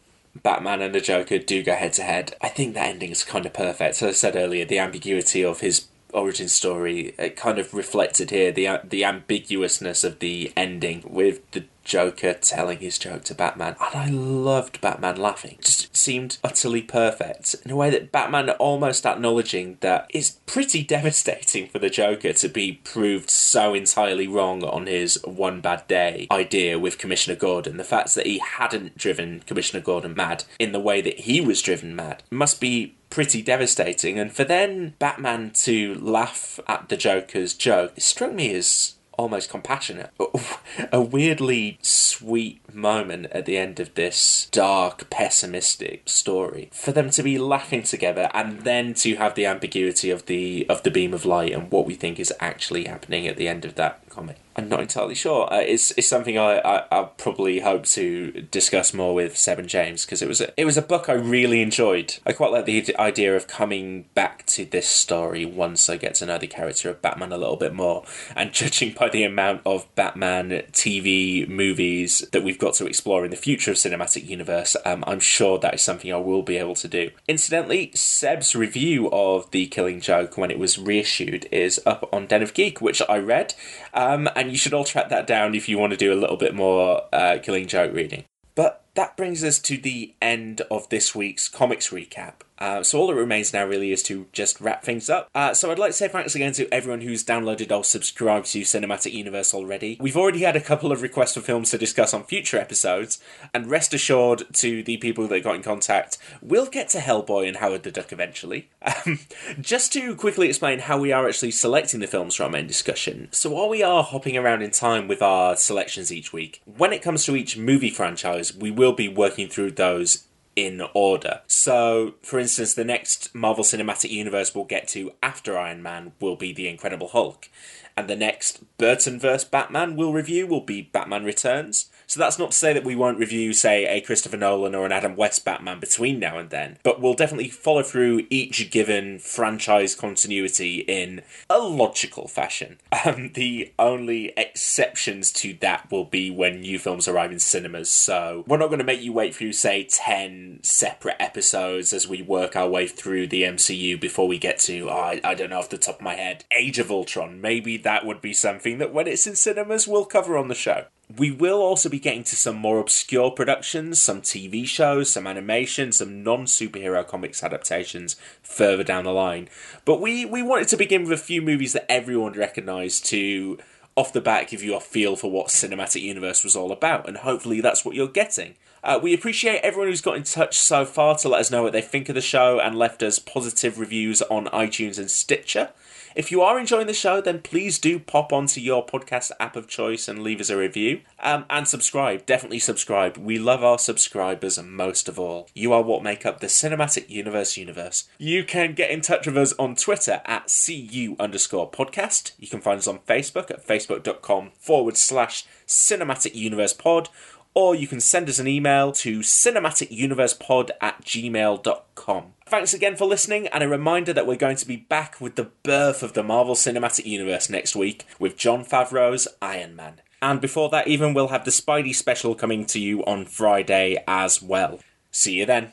Batman 0.42 0.82
and 0.82 0.94
the 0.94 1.00
Joker 1.00 1.38
do 1.38 1.62
go 1.62 1.74
head 1.74 1.92
to 1.94 2.02
head. 2.02 2.34
I 2.40 2.48
think 2.48 2.74
that 2.74 2.88
ending 2.88 3.10
is 3.10 3.24
kind 3.24 3.46
of 3.46 3.52
perfect. 3.52 4.02
As 4.02 4.02
I 4.02 4.12
said 4.12 4.36
earlier, 4.36 4.64
the 4.64 4.78
ambiguity 4.78 5.44
of 5.44 5.60
his 5.60 5.86
origin 6.14 6.48
story 6.48 7.14
it 7.18 7.36
kind 7.36 7.58
of 7.58 7.74
reflected 7.74 8.30
here 8.30 8.52
the 8.52 8.66
uh, 8.66 8.78
the 8.84 9.02
ambiguousness 9.02 10.04
of 10.04 10.20
the 10.20 10.52
ending 10.56 11.02
with 11.06 11.48
the 11.50 11.64
Joker 11.84 12.32
telling 12.34 12.78
his 12.78 12.98
joke 12.98 13.24
to 13.24 13.34
Batman, 13.34 13.76
and 13.78 13.94
I 13.94 14.08
loved 14.08 14.80
Batman 14.80 15.16
laughing. 15.16 15.56
It 15.58 15.64
just 15.64 15.96
seemed 15.96 16.38
utterly 16.42 16.82
perfect 16.82 17.54
in 17.64 17.70
a 17.70 17.76
way 17.76 17.90
that 17.90 18.10
Batman 18.10 18.50
almost 18.50 19.06
acknowledging 19.06 19.76
that 19.80 20.06
it's 20.08 20.38
pretty 20.46 20.82
devastating 20.94 21.68
for 21.68 21.78
the 21.78 21.90
Joker 21.90 22.32
to 22.32 22.48
be 22.48 22.80
proved 22.84 23.30
so 23.30 23.74
entirely 23.74 24.26
wrong 24.26 24.64
on 24.64 24.86
his 24.86 25.22
one 25.24 25.60
bad 25.60 25.86
day 25.86 26.26
idea 26.30 26.78
with 26.78 26.98
Commissioner 26.98 27.36
Gordon. 27.36 27.76
The 27.76 27.84
fact 27.84 28.14
that 28.14 28.26
he 28.26 28.38
hadn't 28.38 28.96
driven 28.96 29.40
Commissioner 29.40 29.82
Gordon 29.82 30.14
mad 30.14 30.44
in 30.58 30.72
the 30.72 30.80
way 30.80 31.00
that 31.02 31.20
he 31.20 31.40
was 31.40 31.62
driven 31.62 31.94
mad 31.94 32.22
must 32.30 32.60
be 32.60 32.94
pretty 33.14 33.42
devastating. 33.42 34.18
And 34.18 34.32
for 34.32 34.42
then 34.42 34.94
Batman 34.98 35.52
to 35.62 35.94
laugh 35.94 36.58
at 36.66 36.88
the 36.88 36.96
Joker's 36.96 37.54
joke, 37.54 37.92
it 37.96 38.02
struck 38.02 38.32
me 38.32 38.52
as 38.52 38.96
almost 39.16 39.48
compassionate. 39.48 40.10
A 40.92 41.00
weirdly 41.00 41.78
sweet 41.80 42.60
moment 42.74 43.26
at 43.32 43.46
the 43.46 43.56
end 43.56 43.80
of 43.80 43.94
this 43.94 44.48
dark, 44.50 45.08
pessimistic 45.10 46.08
story. 46.08 46.70
For 46.72 46.92
them 46.92 47.10
to 47.10 47.22
be 47.22 47.38
laughing 47.38 47.82
together 47.82 48.30
and 48.34 48.60
then 48.60 48.94
to 48.94 49.16
have 49.16 49.34
the 49.34 49.46
ambiguity 49.46 50.10
of 50.10 50.26
the 50.26 50.66
of 50.68 50.82
the 50.82 50.90
beam 50.90 51.14
of 51.14 51.24
light 51.24 51.52
and 51.52 51.70
what 51.70 51.86
we 51.86 51.94
think 51.94 52.18
is 52.18 52.32
actually 52.40 52.84
happening 52.84 53.26
at 53.26 53.36
the 53.36 53.48
end 53.48 53.64
of 53.64 53.74
that 53.76 54.08
comic. 54.08 54.38
I'm 54.56 54.68
not 54.68 54.80
entirely 54.80 55.16
sure. 55.16 55.52
Uh, 55.52 55.58
it's 55.58 55.90
it's 55.96 56.06
something 56.06 56.38
I, 56.38 56.58
I 56.58 56.84
I 56.90 57.04
probably 57.16 57.60
hope 57.60 57.86
to 57.86 58.30
discuss 58.52 58.94
more 58.94 59.12
with 59.12 59.36
Seb 59.36 59.58
and 59.58 59.68
James 59.68 60.04
because 60.04 60.22
it 60.22 60.28
was 60.28 60.40
a, 60.40 60.58
it 60.60 60.64
was 60.64 60.76
a 60.76 60.82
book 60.82 61.08
I 61.08 61.14
really 61.14 61.60
enjoyed. 61.60 62.18
I 62.24 62.32
quite 62.32 62.52
like 62.52 62.64
the 62.64 62.96
idea 62.96 63.34
of 63.34 63.48
coming 63.48 64.04
back 64.14 64.46
to 64.46 64.64
this 64.64 64.86
story 64.86 65.44
once 65.44 65.90
I 65.90 65.96
get 65.96 66.14
to 66.16 66.26
know 66.26 66.38
the 66.38 66.46
character 66.46 66.88
of 66.88 67.02
Batman 67.02 67.32
a 67.32 67.38
little 67.38 67.56
bit 67.56 67.74
more, 67.74 68.04
and 68.36 68.52
judging 68.64 68.92
by 68.92 69.08
the 69.08 69.24
amount 69.24 69.62
of 69.66 69.92
Batman 69.96 70.50
TV 70.72 71.48
movies 71.48 72.20
that 72.30 72.44
we've 72.44 72.58
got 72.64 72.74
to 72.74 72.86
explore 72.86 73.24
in 73.24 73.30
the 73.30 73.36
future 73.36 73.70
of 73.70 73.76
cinematic 73.76 74.26
universe, 74.26 74.74
um, 74.86 75.04
I'm 75.06 75.20
sure 75.20 75.58
that 75.58 75.74
is 75.74 75.82
something 75.82 76.12
I 76.12 76.16
will 76.16 76.42
be 76.42 76.56
able 76.56 76.74
to 76.76 76.88
do. 76.88 77.10
Incidentally, 77.28 77.90
Seb's 77.94 78.56
review 78.56 79.10
of 79.12 79.50
The 79.50 79.66
Killing 79.66 80.00
Joke 80.00 80.38
when 80.38 80.50
it 80.50 80.58
was 80.58 80.78
reissued 80.78 81.46
is 81.52 81.80
up 81.84 82.08
on 82.12 82.26
Den 82.26 82.42
of 82.42 82.54
Geek, 82.54 82.80
which 82.80 83.02
I 83.08 83.18
read. 83.18 83.54
Um, 83.92 84.28
and 84.34 84.50
you 84.50 84.56
should 84.56 84.72
all 84.72 84.84
track 84.84 85.10
that 85.10 85.26
down 85.26 85.54
if 85.54 85.68
you 85.68 85.78
want 85.78 85.92
to 85.92 85.96
do 85.98 86.12
a 86.12 86.16
little 86.18 86.38
bit 86.38 86.54
more 86.54 87.02
uh, 87.12 87.38
Killing 87.42 87.66
Joke 87.66 87.92
reading. 87.92 88.24
But 88.54 88.84
that 88.94 89.16
brings 89.16 89.44
us 89.44 89.58
to 89.58 89.76
the 89.76 90.14
end 90.22 90.62
of 90.70 90.88
this 90.88 91.14
week's 91.14 91.48
comics 91.48 91.90
recap. 91.90 92.34
Uh, 92.58 92.82
so 92.82 92.98
all 92.98 93.06
that 93.08 93.14
remains 93.14 93.52
now 93.52 93.66
really 93.66 93.92
is 93.92 94.02
to 94.04 94.26
just 94.32 94.60
wrap 94.60 94.84
things 94.84 95.10
up. 95.10 95.28
Uh, 95.34 95.52
so 95.54 95.70
I'd 95.70 95.78
like 95.78 95.90
to 95.90 95.96
say 95.96 96.08
thanks 96.08 96.34
again 96.34 96.52
to 96.52 96.72
everyone 96.72 97.00
who's 97.00 97.24
downloaded 97.24 97.76
or 97.76 97.84
subscribed 97.84 98.46
to 98.46 98.60
Cinematic 98.62 99.12
Universe 99.12 99.52
already. 99.52 99.96
We've 100.00 100.16
already 100.16 100.42
had 100.42 100.56
a 100.56 100.60
couple 100.60 100.92
of 100.92 101.02
requests 101.02 101.34
for 101.34 101.40
films 101.40 101.70
to 101.70 101.78
discuss 101.78 102.14
on 102.14 102.24
future 102.24 102.58
episodes, 102.58 103.18
and 103.52 103.70
rest 103.70 103.92
assured 103.92 104.44
to 104.54 104.82
the 104.82 104.96
people 104.98 105.26
that 105.28 105.44
got 105.44 105.56
in 105.56 105.62
contact, 105.62 106.18
we'll 106.40 106.66
get 106.66 106.88
to 106.90 106.98
Hellboy 106.98 107.48
and 107.48 107.56
Howard 107.58 107.82
the 107.82 107.90
Duck 107.90 108.12
eventually. 108.12 108.70
Um, 109.06 109.18
just 109.60 109.92
to 109.94 110.14
quickly 110.14 110.48
explain 110.48 110.78
how 110.78 110.98
we 110.98 111.10
are 111.10 111.28
actually 111.28 111.50
selecting 111.50 112.00
the 112.00 112.06
films 112.06 112.36
for 112.36 112.44
our 112.44 112.50
main 112.50 112.66
discussion. 112.66 113.28
So 113.32 113.50
while 113.50 113.68
we 113.68 113.82
are 113.82 114.02
hopping 114.02 114.36
around 114.36 114.62
in 114.62 114.70
time 114.70 115.08
with 115.08 115.20
our 115.20 115.56
selections 115.56 116.12
each 116.12 116.32
week, 116.32 116.62
when 116.64 116.92
it 116.92 117.02
comes 117.02 117.24
to 117.24 117.36
each 117.36 117.58
movie 117.58 117.90
franchise, 117.90 118.54
we 118.54 118.70
will 118.70 118.92
be 118.92 119.08
working 119.08 119.48
through 119.48 119.72
those 119.72 120.26
in 120.56 120.82
order. 120.94 121.40
So, 121.46 122.14
for 122.22 122.38
instance, 122.38 122.74
the 122.74 122.84
next 122.84 123.34
Marvel 123.34 123.64
Cinematic 123.64 124.10
Universe 124.10 124.54
we'll 124.54 124.64
get 124.64 124.88
to 124.88 125.12
after 125.22 125.58
Iron 125.58 125.82
Man 125.82 126.12
will 126.20 126.36
be 126.36 126.52
The 126.52 126.68
Incredible 126.68 127.08
Hulk. 127.08 127.48
And 127.96 128.08
the 128.08 128.16
next 128.16 128.62
Burton 128.78 129.20
vs. 129.20 129.44
Batman 129.44 129.96
we'll 129.96 130.12
review 130.12 130.46
will 130.46 130.60
be 130.60 130.82
Batman 130.82 131.24
Returns. 131.24 131.90
So 132.06 132.20
that's 132.20 132.38
not 132.38 132.50
to 132.50 132.56
say 132.56 132.72
that 132.72 132.84
we 132.84 132.94
won't 132.94 133.18
review, 133.18 133.52
say, 133.52 133.86
a 133.86 134.00
Christopher 134.00 134.36
Nolan 134.36 134.74
or 134.74 134.84
an 134.86 134.92
Adam 134.92 135.16
West 135.16 135.44
Batman 135.44 135.80
between 135.80 136.18
now 136.18 136.38
and 136.38 136.50
then, 136.50 136.78
but 136.82 137.00
we'll 137.00 137.14
definitely 137.14 137.48
follow 137.48 137.82
through 137.82 138.26
each 138.30 138.70
given 138.70 139.18
franchise 139.18 139.94
continuity 139.94 140.80
in 140.80 141.22
a 141.48 141.58
logical 141.58 142.28
fashion. 142.28 142.78
Um, 143.04 143.32
the 143.34 143.70
only 143.78 144.32
exceptions 144.34 145.30
to 145.32 145.52
that 145.60 145.90
will 145.90 146.06
be 146.06 146.30
when 146.30 146.60
new 146.60 146.78
films 146.78 147.06
arrive 147.06 147.32
in 147.32 147.38
cinemas, 147.38 147.90
so 147.90 148.44
we're 148.46 148.56
not 148.56 148.68
going 148.68 148.78
to 148.78 148.84
make 148.84 149.02
you 149.02 149.12
wait 149.12 149.34
through, 149.34 149.52
say, 149.52 149.84
10 149.84 150.60
separate 150.62 151.16
episodes 151.20 151.92
as 151.92 152.08
we 152.08 152.22
work 152.22 152.56
our 152.56 152.68
way 152.68 152.86
through 152.86 153.26
the 153.26 153.42
MCU 153.42 154.00
before 154.00 154.26
we 154.26 154.38
get 154.38 154.58
to, 154.60 154.88
oh, 154.88 154.96
I, 154.96 155.20
I 155.22 155.34
don't 155.34 155.50
know 155.50 155.58
off 155.58 155.68
the 155.68 155.76
top 155.76 155.96
of 155.96 156.00
my 156.02 156.14
head, 156.14 156.44
Age 156.56 156.78
of 156.78 156.90
Ultron. 156.90 157.42
Maybe 157.42 157.76
that 157.84 158.04
would 158.04 158.20
be 158.20 158.32
something 158.32 158.78
that 158.78 158.92
when 158.92 159.06
it's 159.06 159.26
in 159.26 159.36
cinemas 159.36 159.86
we'll 159.86 160.06
cover 160.06 160.36
on 160.36 160.48
the 160.48 160.54
show. 160.54 160.86
We 161.16 161.30
will 161.30 161.60
also 161.60 161.90
be 161.90 161.98
getting 161.98 162.24
to 162.24 162.34
some 162.36 162.56
more 162.56 162.78
obscure 162.78 163.30
productions, 163.30 164.00
some 164.00 164.22
TV 164.22 164.66
shows, 164.66 165.10
some 165.10 165.26
animation, 165.26 165.92
some 165.92 166.22
non 166.22 166.46
superhero 166.46 167.06
comics 167.06 167.44
adaptations 167.44 168.16
further 168.42 168.82
down 168.82 169.04
the 169.04 169.12
line. 169.12 169.48
But 169.84 170.00
we, 170.00 170.24
we 170.24 170.42
wanted 170.42 170.68
to 170.68 170.78
begin 170.78 171.02
with 171.02 171.12
a 171.12 171.22
few 171.22 171.42
movies 171.42 171.74
that 171.74 171.90
everyone 171.92 172.32
recognised 172.32 173.04
to, 173.06 173.58
off 173.96 174.14
the 174.14 174.22
bat, 174.22 174.48
give 174.48 174.62
you 174.62 174.74
a 174.74 174.80
feel 174.80 175.14
for 175.14 175.30
what 175.30 175.48
Cinematic 175.48 176.00
Universe 176.00 176.42
was 176.42 176.56
all 176.56 176.72
about, 176.72 177.06
and 177.06 177.18
hopefully 177.18 177.60
that's 177.60 177.84
what 177.84 177.94
you're 177.94 178.08
getting. 178.08 178.54
Uh, 178.82 178.98
we 179.02 179.14
appreciate 179.14 179.60
everyone 179.60 179.88
who's 179.88 180.00
got 180.00 180.16
in 180.16 180.22
touch 180.22 180.58
so 180.58 180.86
far 180.86 181.16
to 181.16 181.28
let 181.28 181.40
us 181.40 181.50
know 181.50 181.62
what 181.62 181.72
they 181.72 181.82
think 181.82 182.08
of 182.08 182.14
the 182.14 182.20
show 182.20 182.60
and 182.60 182.78
left 182.78 183.02
us 183.02 183.18
positive 183.18 183.78
reviews 183.78 184.22
on 184.22 184.46
iTunes 184.46 184.98
and 184.98 185.10
Stitcher. 185.10 185.70
If 186.14 186.30
you 186.30 186.42
are 186.42 186.60
enjoying 186.60 186.86
the 186.86 186.94
show, 186.94 187.20
then 187.20 187.40
please 187.40 187.80
do 187.80 187.98
pop 187.98 188.32
onto 188.32 188.60
your 188.60 188.86
podcast 188.86 189.32
app 189.40 189.56
of 189.56 189.66
choice 189.66 190.06
and 190.06 190.22
leave 190.22 190.40
us 190.40 190.48
a 190.48 190.56
review. 190.56 191.00
Um, 191.18 191.44
and 191.50 191.66
subscribe. 191.66 192.24
Definitely 192.24 192.60
subscribe. 192.60 193.16
We 193.16 193.36
love 193.36 193.64
our 193.64 193.78
subscribers 193.78 194.62
most 194.62 195.08
of 195.08 195.18
all. 195.18 195.48
You 195.54 195.72
are 195.72 195.82
what 195.82 196.04
make 196.04 196.24
up 196.24 196.38
the 196.38 196.46
Cinematic 196.46 197.10
Universe 197.10 197.56
universe. 197.56 198.08
You 198.16 198.44
can 198.44 198.74
get 198.74 198.92
in 198.92 199.00
touch 199.00 199.26
with 199.26 199.36
us 199.36 199.54
on 199.58 199.74
Twitter 199.74 200.22
at 200.24 200.52
CU 200.64 201.16
underscore 201.18 201.68
podcast. 201.68 202.30
You 202.38 202.46
can 202.46 202.60
find 202.60 202.78
us 202.78 202.86
on 202.86 203.00
Facebook 203.00 203.50
at 203.50 203.66
facebook.com 203.66 204.52
forward 204.56 204.96
slash 204.96 205.44
cinematic 205.66 206.36
universe 206.36 206.74
pod 206.74 207.08
or 207.54 207.74
you 207.74 207.86
can 207.86 208.00
send 208.00 208.28
us 208.28 208.38
an 208.38 208.48
email 208.48 208.92
to 208.92 209.20
cinematicuniversepod 209.20 210.70
at 210.80 211.02
gmail.com. 211.04 212.34
Thanks 212.46 212.74
again 212.74 212.96
for 212.96 213.06
listening, 213.06 213.46
and 213.48 213.62
a 213.62 213.68
reminder 213.68 214.12
that 214.12 214.26
we're 214.26 214.36
going 214.36 214.56
to 214.56 214.66
be 214.66 214.76
back 214.76 215.20
with 215.20 215.36
the 215.36 215.50
birth 215.62 216.02
of 216.02 216.12
the 216.12 216.22
Marvel 216.22 216.54
Cinematic 216.54 217.06
Universe 217.06 217.48
next 217.48 217.74
week 217.74 218.04
with 218.18 218.36
Jon 218.36 218.64
Favreau's 218.64 219.28
Iron 219.40 219.74
Man. 219.76 220.00
And 220.20 220.40
before 220.40 220.68
that, 220.70 220.88
even, 220.88 221.14
we'll 221.14 221.28
have 221.28 221.44
the 221.44 221.50
Spidey 221.50 221.94
special 221.94 222.34
coming 222.34 222.64
to 222.66 222.80
you 222.80 223.04
on 223.04 223.24
Friday 223.24 224.02
as 224.08 224.42
well. 224.42 224.80
See 225.10 225.34
you 225.34 225.46
then. 225.46 225.72